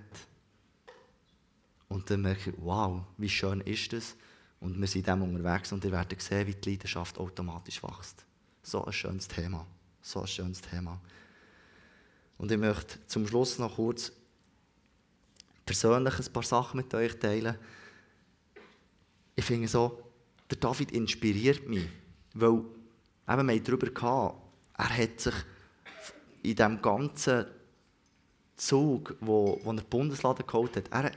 Und 1.87 2.07
dann 2.11 2.21
merke 2.21 2.51
ich, 2.51 2.55
wow, 2.59 3.01
wie 3.17 3.27
schön 3.27 3.61
ist 3.61 3.91
das? 3.91 4.15
Und 4.59 4.79
wir 4.79 4.85
sind 4.85 5.07
in 5.07 5.19
dem 5.19 5.23
unterwegs 5.23 5.71
und 5.71 5.83
ihr 5.83 5.91
werdet 5.91 6.21
sehen, 6.21 6.45
wie 6.45 6.53
die 6.53 6.69
Leidenschaft 6.69 7.17
automatisch 7.17 7.81
wächst. 7.81 8.23
So 8.61 8.85
ein 8.85 8.93
schönes 8.93 9.27
Thema. 9.27 9.65
So 9.99 10.21
ein 10.21 10.27
schönes 10.27 10.61
Thema. 10.61 11.01
Und 12.37 12.51
ich 12.51 12.57
möchte 12.59 13.03
zum 13.07 13.25
Schluss 13.25 13.57
noch 13.57 13.77
kurz 13.77 14.11
persönlich 15.65 16.19
ein 16.19 16.33
paar 16.33 16.43
Sachen 16.43 16.77
mit 16.77 16.93
euch 16.93 17.17
teilen. 17.19 17.57
Ich 19.35 19.45
finde 19.45 19.67
so, 19.67 20.03
der 20.49 20.57
David 20.57 20.91
inspiriert 20.91 21.67
mich, 21.67 21.87
weil 22.33 22.51
eben, 22.51 22.67
wir 23.25 23.35
haben 23.35 23.63
darüber 23.63 23.89
gehabt, 23.89 24.41
er 24.77 24.97
hat 24.97 25.19
sich 25.19 25.33
in 26.43 26.55
diesem 26.55 26.81
ganzen 26.81 27.45
Zug, 28.55 29.15
wo, 29.19 29.59
wo 29.63 29.71
er 29.71 29.77
die 29.77 29.83
Bundeslade 29.83 30.43
geholt 30.43 30.75
hat, 30.75 30.89
er, 30.91 31.11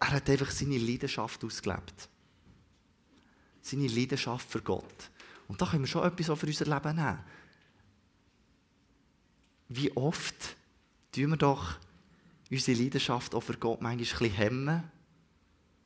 er 0.00 0.10
hat 0.10 0.30
einfach 0.30 0.50
seine 0.50 0.78
Leidenschaft 0.78 1.44
ausgelebt. 1.44 2.08
Seine 3.60 3.88
Leidenschaft 3.88 4.50
für 4.50 4.62
Gott. 4.62 5.10
Und 5.48 5.60
da 5.60 5.66
können 5.66 5.82
wir 5.82 5.88
schon 5.88 6.06
etwas 6.06 6.38
für 6.38 6.46
unser 6.46 6.64
Leben 6.64 6.96
nehmen. 6.96 7.18
Wie 9.68 9.94
oft 9.96 10.56
tun 11.12 11.30
wir 11.30 11.36
doch 11.36 11.76
unsere 12.50 12.80
Leidenschaft 12.80 13.34
auch 13.34 13.42
für 13.42 13.56
Gott 13.56 13.80
manchmal 13.80 14.28
ein 14.28 14.34
hemmen? 14.34 14.82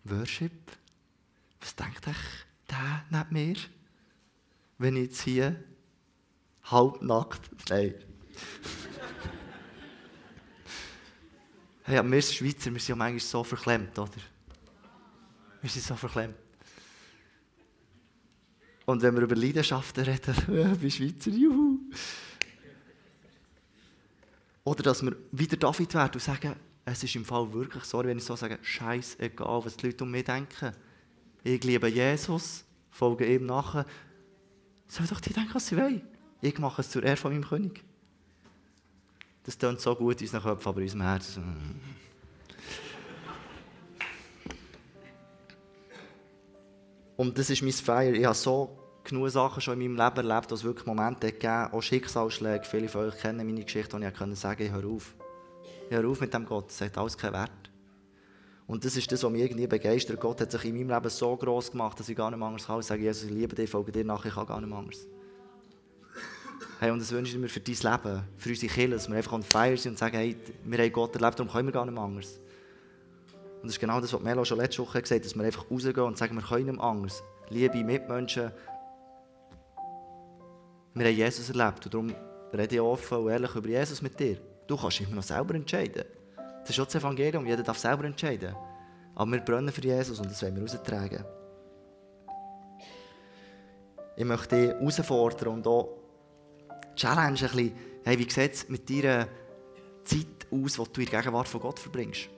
Worship? 0.04 0.52
Was 1.60 1.74
denkt 1.76 2.06
euch 2.06 2.14
der 2.70 3.04
nicht 3.10 3.32
mehr? 3.32 3.56
Wenn 4.78 4.96
ich 4.96 5.04
jetzt 5.04 5.22
hier 5.22 5.62
halbnackt, 6.64 7.40
nein. 7.68 7.94
hey, 11.84 12.02
wir 12.10 12.22
Schweizer, 12.22 12.72
wir 12.72 12.80
sind 12.80 12.88
ja 12.88 12.96
manchmal 12.96 13.20
so 13.20 13.44
verklemmt, 13.44 13.98
oder? 13.98 14.10
Wir 15.62 15.70
sind 15.70 15.84
so 15.84 15.96
verklemmt. 15.96 16.36
Und 18.86 19.00
wenn 19.00 19.14
wir 19.14 19.22
über 19.22 19.36
Leidenschaften 19.36 20.04
reden, 20.04 20.34
wie 20.82 20.90
Schweizer, 20.90 21.30
juhu. 21.30 21.78
Oder 24.64 24.82
dass 24.82 25.02
wir 25.02 25.14
wieder 25.30 25.56
David 25.58 25.92
werden 25.94 26.14
und 26.14 26.22
sagen, 26.22 26.56
es 26.86 27.02
ist 27.04 27.14
im 27.14 27.24
Fall 27.24 27.52
wirklich, 27.52 27.84
sorry, 27.84 28.08
wenn 28.08 28.18
ich 28.18 28.24
so 28.24 28.34
sage, 28.34 28.58
scheißegal, 28.62 29.64
was 29.64 29.76
die 29.76 29.86
Leute 29.86 30.04
um 30.04 30.10
mich 30.10 30.24
denken. 30.24 30.72
Ich 31.42 31.62
liebe 31.64 31.88
Jesus, 31.88 32.64
folge 32.90 33.26
ihm 33.26 33.46
nachher. 33.46 33.86
Sollen 34.88 35.08
doch 35.08 35.20
die 35.20 35.32
denken, 35.32 35.54
was 35.54 35.66
sie 35.66 35.76
wollen. 35.76 36.02
Ich 36.40 36.58
mache 36.58 36.80
es 36.80 36.90
zur 36.90 37.02
Ehre 37.02 37.16
von 37.16 37.32
meinem 37.32 37.44
König. 37.44 37.84
Das 39.44 39.58
klingt 39.58 39.80
so 39.80 39.94
gut 39.94 40.20
in 40.20 40.26
unseren 40.26 40.42
Köpfen, 40.42 40.68
aber 40.68 40.78
in 40.78 40.84
unserem 40.84 41.02
Herzen. 41.02 41.80
Und 47.16 47.38
das 47.38 47.50
ist 47.50 47.62
mein 47.62 47.72
Feier. 47.72 48.14
Ich 48.14 48.24
habe 48.24 48.34
so 48.34 48.78
genug 49.04 49.30
Sachen 49.30 49.60
schon 49.60 49.80
in 49.80 49.94
meinem 49.94 50.04
Leben 50.04 50.28
erlebt, 50.28 50.50
es 50.52 50.64
wirklich 50.64 50.86
Momente 50.86 51.30
gegeben 51.30 51.68
auch 51.72 51.82
Schicksalsschläge. 51.82 52.64
Viele 52.64 52.88
von 52.88 53.06
euch 53.06 53.18
kennen 53.18 53.46
meine 53.46 53.62
Geschichte, 53.62 53.96
und 53.96 54.02
ich 54.02 54.14
konnte 54.14 54.36
sagen, 54.36 54.72
höre 54.72 54.88
auf. 54.88 55.14
Höre 55.90 56.08
auf 56.08 56.20
mit 56.20 56.32
dem 56.32 56.46
Gott, 56.46 56.68
das 56.68 56.80
hat 56.80 56.96
alles 56.98 57.16
keinen 57.16 57.34
Wert. 57.34 57.70
Und 58.66 58.84
das 58.84 58.96
ist 58.96 59.12
das, 59.12 59.22
was 59.22 59.30
mich 59.30 59.42
irgendwie 59.42 59.66
begeistert. 59.66 60.18
Gott 60.20 60.40
hat 60.40 60.50
sich 60.50 60.64
in 60.64 60.74
meinem 60.74 60.88
Leben 60.88 61.10
so 61.10 61.36
groß 61.36 61.72
gemacht, 61.72 62.00
dass 62.00 62.08
ich 62.08 62.16
gar 62.16 62.30
nicht 62.30 62.38
mehr 62.38 62.48
anders 62.48 62.66
kann. 62.66 62.80
Ich 62.80 62.86
sage, 62.86 63.02
Jesus, 63.02 63.24
ich 63.24 63.30
liebe 63.30 63.54
dich, 63.54 63.68
folge 63.68 63.92
dir 63.92 64.04
nach, 64.04 64.24
ich 64.24 64.34
kann 64.34 64.46
gar 64.46 64.58
nicht 64.60 64.70
mehr 64.70 64.78
anders. 64.78 65.06
Hey, 66.80 66.90
und 66.90 66.98
das 66.98 67.12
wünsche 67.12 67.34
ich 67.34 67.38
mir 67.38 67.48
für 67.48 67.60
dein 67.60 67.74
Leben, 67.74 68.22
für 68.38 68.48
unsere 68.48 68.72
Kinder, 68.72 68.96
dass 68.96 69.08
wir 69.08 69.16
einfach 69.16 69.32
on 69.32 69.42
fire 69.42 69.76
sind 69.76 69.92
und 69.92 69.98
sagen, 69.98 70.16
hey, 70.16 70.36
wir 70.64 70.78
haben 70.78 70.92
Gott 70.92 71.14
erlebt, 71.14 71.38
darum 71.38 71.52
können 71.52 71.68
wir 71.68 71.72
gar 71.72 71.84
nicht 71.84 71.94
mehr 71.94 72.02
anders. 72.02 72.40
Und 73.56 73.68
das 73.68 73.72
ist 73.72 73.80
genau 73.80 74.00
das, 74.00 74.12
was 74.12 74.20
Melo 74.20 74.44
schon 74.44 74.58
letzte 74.58 74.82
Woche 74.82 75.00
gesagt 75.00 75.20
hat, 75.20 75.24
dass 75.24 75.34
wir 75.34 75.44
einfach 75.44 75.70
rausgehen 75.70 76.00
und 76.00 76.18
sagen, 76.18 76.34
wir 76.34 76.42
können 76.42 76.66
nicht 76.66 76.76
mehr 76.76 76.84
anders. 76.84 77.22
Liebe 77.50 77.84
Mitmenschen. 77.84 78.50
Wir 80.94 81.06
haben 81.06 81.16
Jesus 81.16 81.50
erlebt 81.50 81.84
und 81.86 81.94
darum 81.94 82.14
rede 82.52 82.76
ich 82.76 82.80
offen 82.80 83.18
und 83.18 83.28
ehrlich 83.28 83.52
über 83.54 83.68
Jesus 83.68 84.00
mit 84.00 84.18
dir. 84.18 84.36
Du 84.66 84.76
kannst 84.76 85.00
immer 85.00 85.16
noch 85.16 85.24
selber 85.24 85.54
entscheiden. 85.54 86.04
Das 86.60 86.70
ist 86.70 86.78
auch 86.80 86.84
das 86.84 86.94
Evangelium, 86.94 87.44
jeder 87.46 87.64
darf 87.64 87.78
selber 87.78 88.04
entscheiden. 88.04 88.54
Aber 89.16 89.32
wir 89.32 89.40
brennen 89.40 89.72
für 89.72 89.82
Jesus 89.82 90.20
und 90.20 90.30
das 90.30 90.40
wollen 90.42 90.54
wir 90.54 90.62
raustragen. 90.62 91.24
Ich 94.16 94.24
möchte 94.24 94.56
dich 94.56 94.70
herausfordern 94.70 95.54
und 95.54 95.66
auch 95.66 95.88
challenge 96.94 97.26
ein 97.26 97.32
bisschen, 97.32 97.72
hey, 98.04 98.18
wie 98.18 98.30
sieht 98.30 98.52
es 98.52 98.68
mit 98.68 98.88
deiner 98.88 99.26
Zeit 100.04 100.46
aus, 100.52 100.74
die 100.74 100.92
du 100.92 101.00
in 101.00 101.10
der 101.10 101.20
Gegenwart 101.20 101.48
von 101.48 101.60
Gott 101.60 101.80
verbringst? 101.80 102.28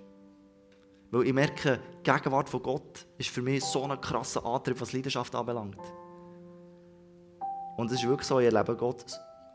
Weil 1.11 1.27
ich 1.27 1.35
merke, 1.35 1.79
die 2.05 2.11
Gegenwart 2.11 2.49
von 2.49 2.63
Gott 2.63 3.07
ist 3.19 3.29
für 3.29 3.43
mich 3.43 3.63
so 3.63 3.85
ein 3.85 4.01
krasser 4.01 4.45
Antrieb, 4.47 4.81
was 4.81 4.95
Leidenschaft 4.95 5.35
anbelangt. 5.35 5.77
Und 7.77 7.91
es 7.91 7.99
ist 7.99 8.09
wirklich 8.09 8.27
so, 8.27 8.41
ich 8.41 8.47
erlebe 8.47 8.75
Gott 8.75 9.05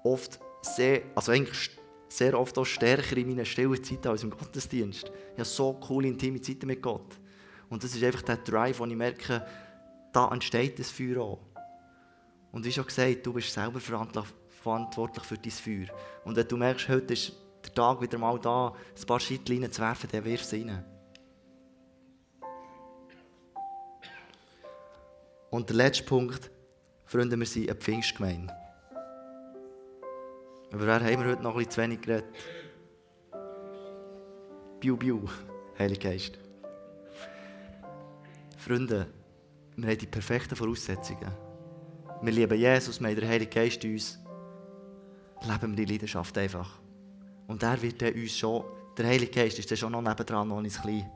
oft 0.04 0.40
sehr, 0.62 1.02
also 1.16 1.32
eigentlich 1.32 1.72
sehr 2.08 2.38
oft 2.38 2.58
auch 2.58 2.66
stärker 2.66 3.18
in 3.18 3.30
meinen 3.30 3.46
stillen 3.46 3.84
Zeiten 3.84 4.08
als 4.10 4.24
im 4.24 4.30
Gottesdienst. 4.30 5.12
Ich 5.34 5.40
habe 5.40 5.46
so 5.46 5.74
coole, 5.74 6.08
intime 6.08 6.42
Zeiten 6.42 6.68
mit 6.68 6.82
Gott. 6.82 7.20
Und 7.70 7.84
das 7.84 7.96
ist 7.96 8.04
einfach 8.04 8.22
der 8.22 8.38
Drive, 8.38 8.80
wo 8.80 8.86
ich 8.86 8.96
merke, 8.96 9.46
da 10.12 10.30
entsteht 10.30 10.78
das 10.78 10.92
Feuer 10.92 11.22
auch. 11.22 11.40
Und 12.52 12.66
wie 12.66 12.72
schon 12.72 12.86
gesagt, 12.86 13.26
du 13.26 13.34
bist 13.34 13.54
selber 13.54 13.80
verantwortlich 13.80 15.24
für 15.24 15.38
dein 15.38 15.52
Feuer. 15.52 15.88
Und 16.26 16.36
wenn 16.36 16.48
du 16.48 16.58
merkst, 16.58 16.90
heute 16.90 17.14
ist 17.14 17.32
der 17.64 17.74
Tag 17.74 18.02
wieder 18.02 18.18
mal 18.18 18.38
da, 18.40 18.68
ein 18.68 19.06
paar 19.06 19.20
Scheitlein 19.20 19.72
zu 19.72 19.82
werfen, 19.82 20.10
dann 20.12 20.26
wirfst 20.26 20.52
du 20.52 20.58
rein. 20.58 20.84
Und 25.50 25.70
der 25.70 25.78
letzte 25.78 26.04
Punkt, 26.04 26.52
Freunde, 27.12 27.38
wir 27.38 27.46
sind 27.46 27.70
eine 27.70 27.78
Pfingstgemeinde. 27.78 28.56
Über 30.72 30.88
wer 30.88 31.02
haben 31.02 31.22
wir 31.22 31.32
heute 31.32 31.44
noch 31.44 31.56
bisschen 31.56 31.72
zu 31.72 31.82
wenig 31.82 32.00
geredet? 32.00 32.34
Biu, 34.80 34.96
biu, 34.96 35.28
Heiliger 35.78 36.10
Geist. 36.10 36.40
Freunde, 38.56 39.08
wir 39.76 39.90
haben 39.90 39.98
die 39.98 40.08
perfekten 40.08 40.56
Voraussetzungen. 40.56 41.30
Wir 42.22 42.32
lieben 42.32 42.58
Jesus, 42.58 43.02
wir 43.02 43.10
haben 43.10 43.16
den 43.18 43.28
Heiligen 43.28 43.52
Geist 43.52 43.84
in 43.84 43.92
uns. 43.92 44.18
Leben 45.42 45.76
wir 45.76 45.86
die 45.86 45.92
Leidenschaft 45.92 46.38
einfach. 46.38 46.80
Und 47.46 47.62
er 47.62 47.82
wird 47.82 48.02
uns 48.04 48.38
schon, 48.38 48.64
der 48.98 49.08
Heilige 49.08 49.32
Geist 49.34 49.60
ist 49.60 49.70
dann 49.70 49.78
schon 49.78 49.92
noch 49.92 50.02
nebendran, 50.02 50.50
uns 50.50 50.78
ein 50.78 50.86
bisschen 50.86 51.12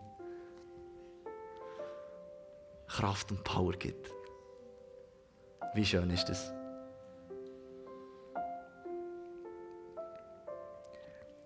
Kraft 2.86 3.32
und 3.32 3.42
Power 3.46 3.72
gibt. 3.72 4.12
Wie 5.76 5.86
schön 5.86 6.10
ist 6.10 6.30
das? 6.30 6.54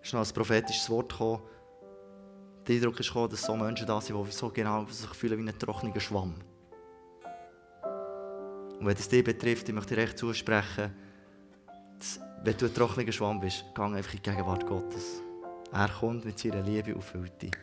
Ist 0.04 0.14
noch 0.14 0.24
ein 0.24 0.34
prophetisches 0.34 0.88
Wort 0.92 1.10
gekommen. 1.10 1.42
Der 2.68 2.76
Eindruck 2.76 2.98
gekommen, 2.98 3.32
dass 3.32 3.42
so 3.42 3.56
Menschen 3.56 3.88
da 3.88 4.00
sind, 4.00 4.24
die 4.24 4.32
so 4.32 4.50
genau 4.50 4.86
sich 4.86 5.10
fühlen 5.16 5.44
wie 5.44 5.50
ein 5.50 5.58
trockener 5.58 6.00
Schwamm. 6.00 6.36
Und 8.80 8.86
wenn 8.86 8.96
es 8.96 9.10
dich 9.10 9.24
betrifft, 9.24 9.68
ich 9.68 9.74
möchte 9.74 9.96
dir 9.96 10.04
recht 10.04 10.20
zusprechen, 10.20 10.94
dass, 11.98 12.20
wenn 12.44 12.56
du 12.56 12.68
ein 12.68 12.74
trockener 12.74 13.12
Schwamm 13.12 13.40
bist, 13.40 13.66
geh 13.74 13.82
einfach 13.82 14.14
in 14.14 14.22
die 14.24 14.30
Gegenwart 14.30 14.68
Gottes. 14.68 15.24
Er 15.72 15.90
kommt 15.90 16.24
mit 16.24 16.38
seiner 16.38 16.62
Liebe 16.62 16.94
und 16.94 17.04
füllt 17.04 17.42
dich. 17.42 17.58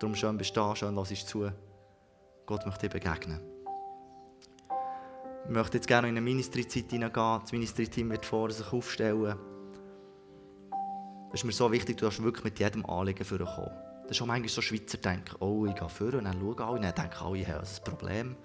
Darum 0.00 0.16
schön 0.16 0.36
bist 0.36 0.56
du 0.56 0.60
da, 0.60 0.74
schön 0.74 0.96
lass 0.96 1.24
zu. 1.24 1.48
Gott 2.46 2.66
möchte 2.66 2.88
dir 2.88 2.98
begegnen. 2.98 3.53
Ich 5.46 5.50
möchte 5.50 5.76
jetzt 5.76 5.86
gerne 5.86 6.08
in 6.08 6.14
eine 6.14 6.22
Ministry-Zeit 6.22 6.90
hineingehen. 6.90 7.40
Das 7.42 7.52
Ministry-Team 7.52 8.10
wird 8.10 8.24
vor 8.24 8.50
sich 8.50 8.72
aufstellen. 8.72 9.36
Es 11.28 11.40
ist 11.40 11.44
mir 11.44 11.52
so 11.52 11.70
wichtig, 11.70 11.98
du 11.98 12.06
darfst 12.06 12.22
wirklich 12.22 12.44
mit 12.44 12.58
jedem 12.58 12.86
Anliegen 12.86 13.24
vorkommen. 13.24 13.70
Das 14.04 14.12
ist 14.12 14.22
auch 14.22 14.26
manchmal 14.26 14.48
so 14.48 14.62
Schweizer 14.62 14.98
denken, 14.98 15.36
oh, 15.40 15.66
ich 15.66 15.74
gehe 15.74 15.88
vor 15.88 16.14
und 16.14 16.24
dann 16.24 16.40
schaue 16.40 16.64
alle 16.64 16.76
und 16.76 16.82
dann 16.82 16.94
denken 16.94 17.16
alle, 17.22 17.38
ich 17.38 17.48
habe 17.48 17.60
ein 17.60 17.84
Problem. 17.84 18.36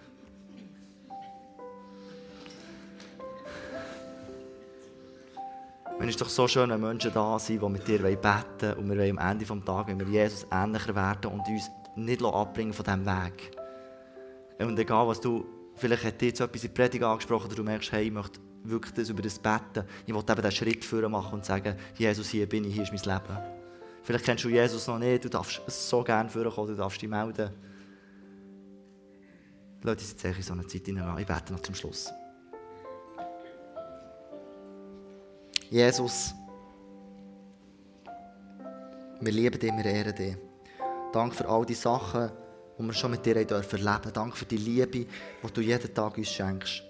Es 6.01 6.17
doch 6.17 6.29
so 6.29 6.47
schön, 6.47 6.69
wenn 6.69 6.81
Menschen 6.81 7.13
da 7.13 7.37
sind, 7.37 7.61
die 7.61 7.69
mit 7.69 7.87
dir 7.87 7.99
beten 7.99 8.23
wollen 8.61 8.73
und 8.77 8.89
wir 8.89 8.97
wollen 8.97 9.19
am 9.19 9.31
Ende 9.31 9.45
des 9.45 9.65
Tages, 9.65 9.87
wenn 9.87 9.99
wir 9.99 10.07
Jesus 10.07 10.47
ähnlicher 10.51 10.95
werden 10.95 11.31
und 11.31 11.47
uns 11.47 11.69
nicht 11.95 12.23
abbringen 12.23 12.73
von 12.73 12.83
diesem 12.83 13.05
Weg. 13.05 13.51
Und 14.57 14.79
egal, 14.79 15.07
was 15.07 15.21
du, 15.21 15.45
vielleicht 15.79 16.03
hat 16.03 16.21
dir 16.21 16.27
jetzt 16.27 16.41
etwas 16.41 16.63
in 16.63 16.73
der 16.73 16.83
Predigt 16.83 17.03
angesprochen 17.03 17.47
oder 17.47 17.55
du 17.55 17.63
merkst, 17.63 17.91
hey, 17.91 18.05
ich 18.05 18.11
möchte 18.11 18.39
wirklich 18.63 18.93
das 18.93 19.09
über 19.09 19.21
das 19.21 19.39
Betten, 19.39 19.85
ich 20.05 20.13
will 20.13 20.21
eben 20.21 20.41
den 20.41 20.51
Schritt 20.51 20.85
führen 20.85 21.11
machen 21.11 21.35
und 21.35 21.45
sagen, 21.45 21.75
Jesus, 21.95 22.29
hier 22.29 22.47
bin 22.47 22.65
ich, 22.65 22.73
hier 22.73 22.83
ist 22.83 22.91
mein 22.91 23.15
Leben. 23.17 23.37
Vielleicht 24.03 24.25
kennst 24.25 24.43
du 24.43 24.49
Jesus 24.49 24.87
noch 24.87 24.99
nicht, 24.99 25.25
du 25.25 25.29
darfst 25.29 25.61
so 25.67 26.03
gerne 26.03 26.29
vorkommen, 26.29 26.69
du 26.69 26.75
darfst 26.75 27.01
dich 27.01 27.09
melden. 27.09 27.51
Lass 29.81 29.93
uns 29.93 30.11
jetzt 30.11 30.25
in 30.25 30.43
so 30.43 30.53
eine 30.53 30.67
Zeit 30.67 30.85
hinein. 30.85 31.17
Ich 31.19 31.25
bete 31.25 31.53
noch 31.53 31.61
zum 31.61 31.75
Schluss. 31.75 32.11
Jesus, 35.69 36.33
wir 39.21 39.31
lieben 39.31 39.59
dich, 39.59 39.71
wir 39.71 39.85
ehren 39.85 40.15
dich. 40.15 40.35
Danke 41.13 41.35
für 41.35 41.47
all 41.47 41.65
die 41.65 41.75
Sachen, 41.75 42.31
die 42.79 42.83
wir 42.83 42.93
schon 42.93 43.11
mit 43.11 43.25
dir 43.25 43.45
dürfen. 43.45 43.83
Danke 44.13 44.37
für 44.37 44.45
die 44.45 44.57
Liebe, 44.57 44.87
die 44.87 45.07
du 45.53 45.61
jeden 45.61 45.93
Tag 45.93 46.17
uns 46.17 46.29
schenkst. 46.29 46.83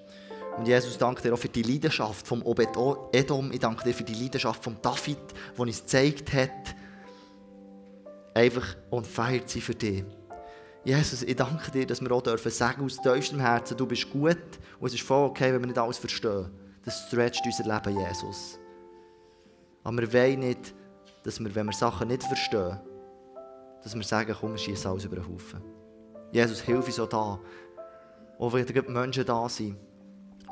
Und 0.57 0.67
Jesus, 0.67 0.97
danke 0.97 1.21
dir 1.21 1.33
auch 1.33 1.39
für 1.39 1.49
die 1.49 1.63
Leidenschaft 1.63 2.27
vom 2.27 2.41
Obed 2.43 2.69
Edom. 3.13 3.51
Ich 3.51 3.59
danke 3.59 3.83
dir 3.83 3.93
für 3.93 4.03
die 4.03 4.13
Leidenschaft 4.13 4.63
von 4.63 4.77
David, 4.81 5.17
die 5.55 5.61
uns 5.61 5.81
gezeigt 5.81 6.33
hat, 6.33 6.75
einfach 8.33 8.75
und 8.89 9.07
feiert 9.07 9.49
sie 9.49 9.61
für 9.61 9.75
dich. 9.75 10.03
Jesus, 10.83 11.23
ich 11.23 11.35
danke 11.35 11.71
dir, 11.71 11.85
dass 11.85 12.01
wir 12.01 12.11
auch 12.11 12.21
dürfen 12.21 12.51
sagen 12.51 12.85
aus 12.85 13.01
tiefstem 13.01 13.39
Herzen, 13.39 13.77
du 13.77 13.85
bist 13.85 14.09
gut 14.09 14.37
und 14.79 14.87
es 14.87 14.93
ist 14.93 15.03
voll 15.03 15.29
okay, 15.29 15.53
wenn 15.53 15.61
wir 15.61 15.67
nicht 15.67 15.77
alles 15.77 15.97
verstehen. 15.97 16.49
Das 16.83 17.07
stretcht 17.07 17.45
unser 17.45 17.63
Leben, 17.63 17.99
Jesus. 17.99 18.57
Aber 19.83 19.97
wir 19.97 20.13
wollen 20.13 20.39
nicht, 20.39 20.73
dass 21.23 21.39
wir, 21.39 21.53
wenn 21.53 21.67
wir 21.67 21.73
Sachen 21.73 22.07
nicht 22.07 22.23
verstehen, 22.23 22.79
dass 23.83 23.95
wir 23.95 24.03
sagen, 24.03 24.35
komm, 24.39 24.51
wir 24.51 24.57
schießen 24.57 24.89
alles 24.89 25.05
über 25.05 25.17
den 25.17 25.27
Haufen. 25.27 25.78
Jesus, 26.31 26.61
hilf 26.61 26.85
uns 26.85 26.99
auch 26.99 27.09
da. 27.09 27.39
Auch 28.37 28.53
wenn 28.53 28.65
Menschen 28.93 29.25
da 29.25 29.49
sind, 29.49 29.77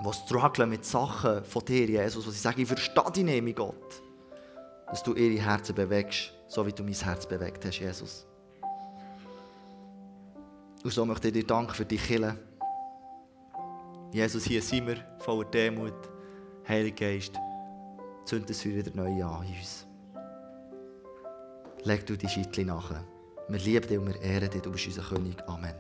die 0.04 0.14
strugglen 0.14 0.70
mit 0.70 0.86
Sachen 0.86 1.44
von 1.44 1.66
dir, 1.66 1.86
Jesus, 1.86 2.26
wo 2.26 2.32
sie 2.32 2.40
sagen, 2.40 2.62
ich 2.62 2.68
verstehe 2.68 3.12
dich 3.12 3.24
nicht, 3.24 3.44
Gott. 3.56 4.02
Dass 4.90 5.04
du 5.04 5.14
ihre 5.14 5.42
Herzen 5.44 5.76
bewegst, 5.76 6.34
so 6.48 6.66
wie 6.66 6.72
du 6.72 6.84
mein 6.84 6.94
Herz 6.94 7.26
bewegt 7.26 7.66
hast, 7.66 7.80
Jesus. 7.80 8.26
Und 10.84 10.92
so 10.92 11.06
möchte 11.06 11.28
ich 11.28 11.34
dir 11.34 11.46
danken 11.46 11.74
für 11.74 11.86
die 11.86 11.98
Kille. 11.98 12.38
Jesus, 14.12 14.46
hier 14.46 14.62
sind 14.62 14.88
wir 14.88 14.98
voller 15.20 15.46
Demut, 15.46 15.94
Heiliger 16.68 17.08
Geist 17.08 17.34
zünd 18.28 18.50
es 18.50 18.66
wieder 18.66 18.92
neu 18.94 19.24
an 19.24 19.46
in 19.48 19.56
uns. 19.56 19.88
Leg 21.84 22.06
du 22.06 22.18
die 22.18 22.28
Scheitle 22.28 22.66
nach. 22.66 22.92
Wir 23.50 23.60
lieben 23.60 23.88
dich 23.88 23.98
und 23.98 24.08
wir 24.08 24.22
ehren 24.22 24.50
dich, 24.50 24.62
du 24.62 24.72
bist 24.72 24.88
unser 24.88 25.04
König. 25.04 25.36
Amen. 25.48 25.74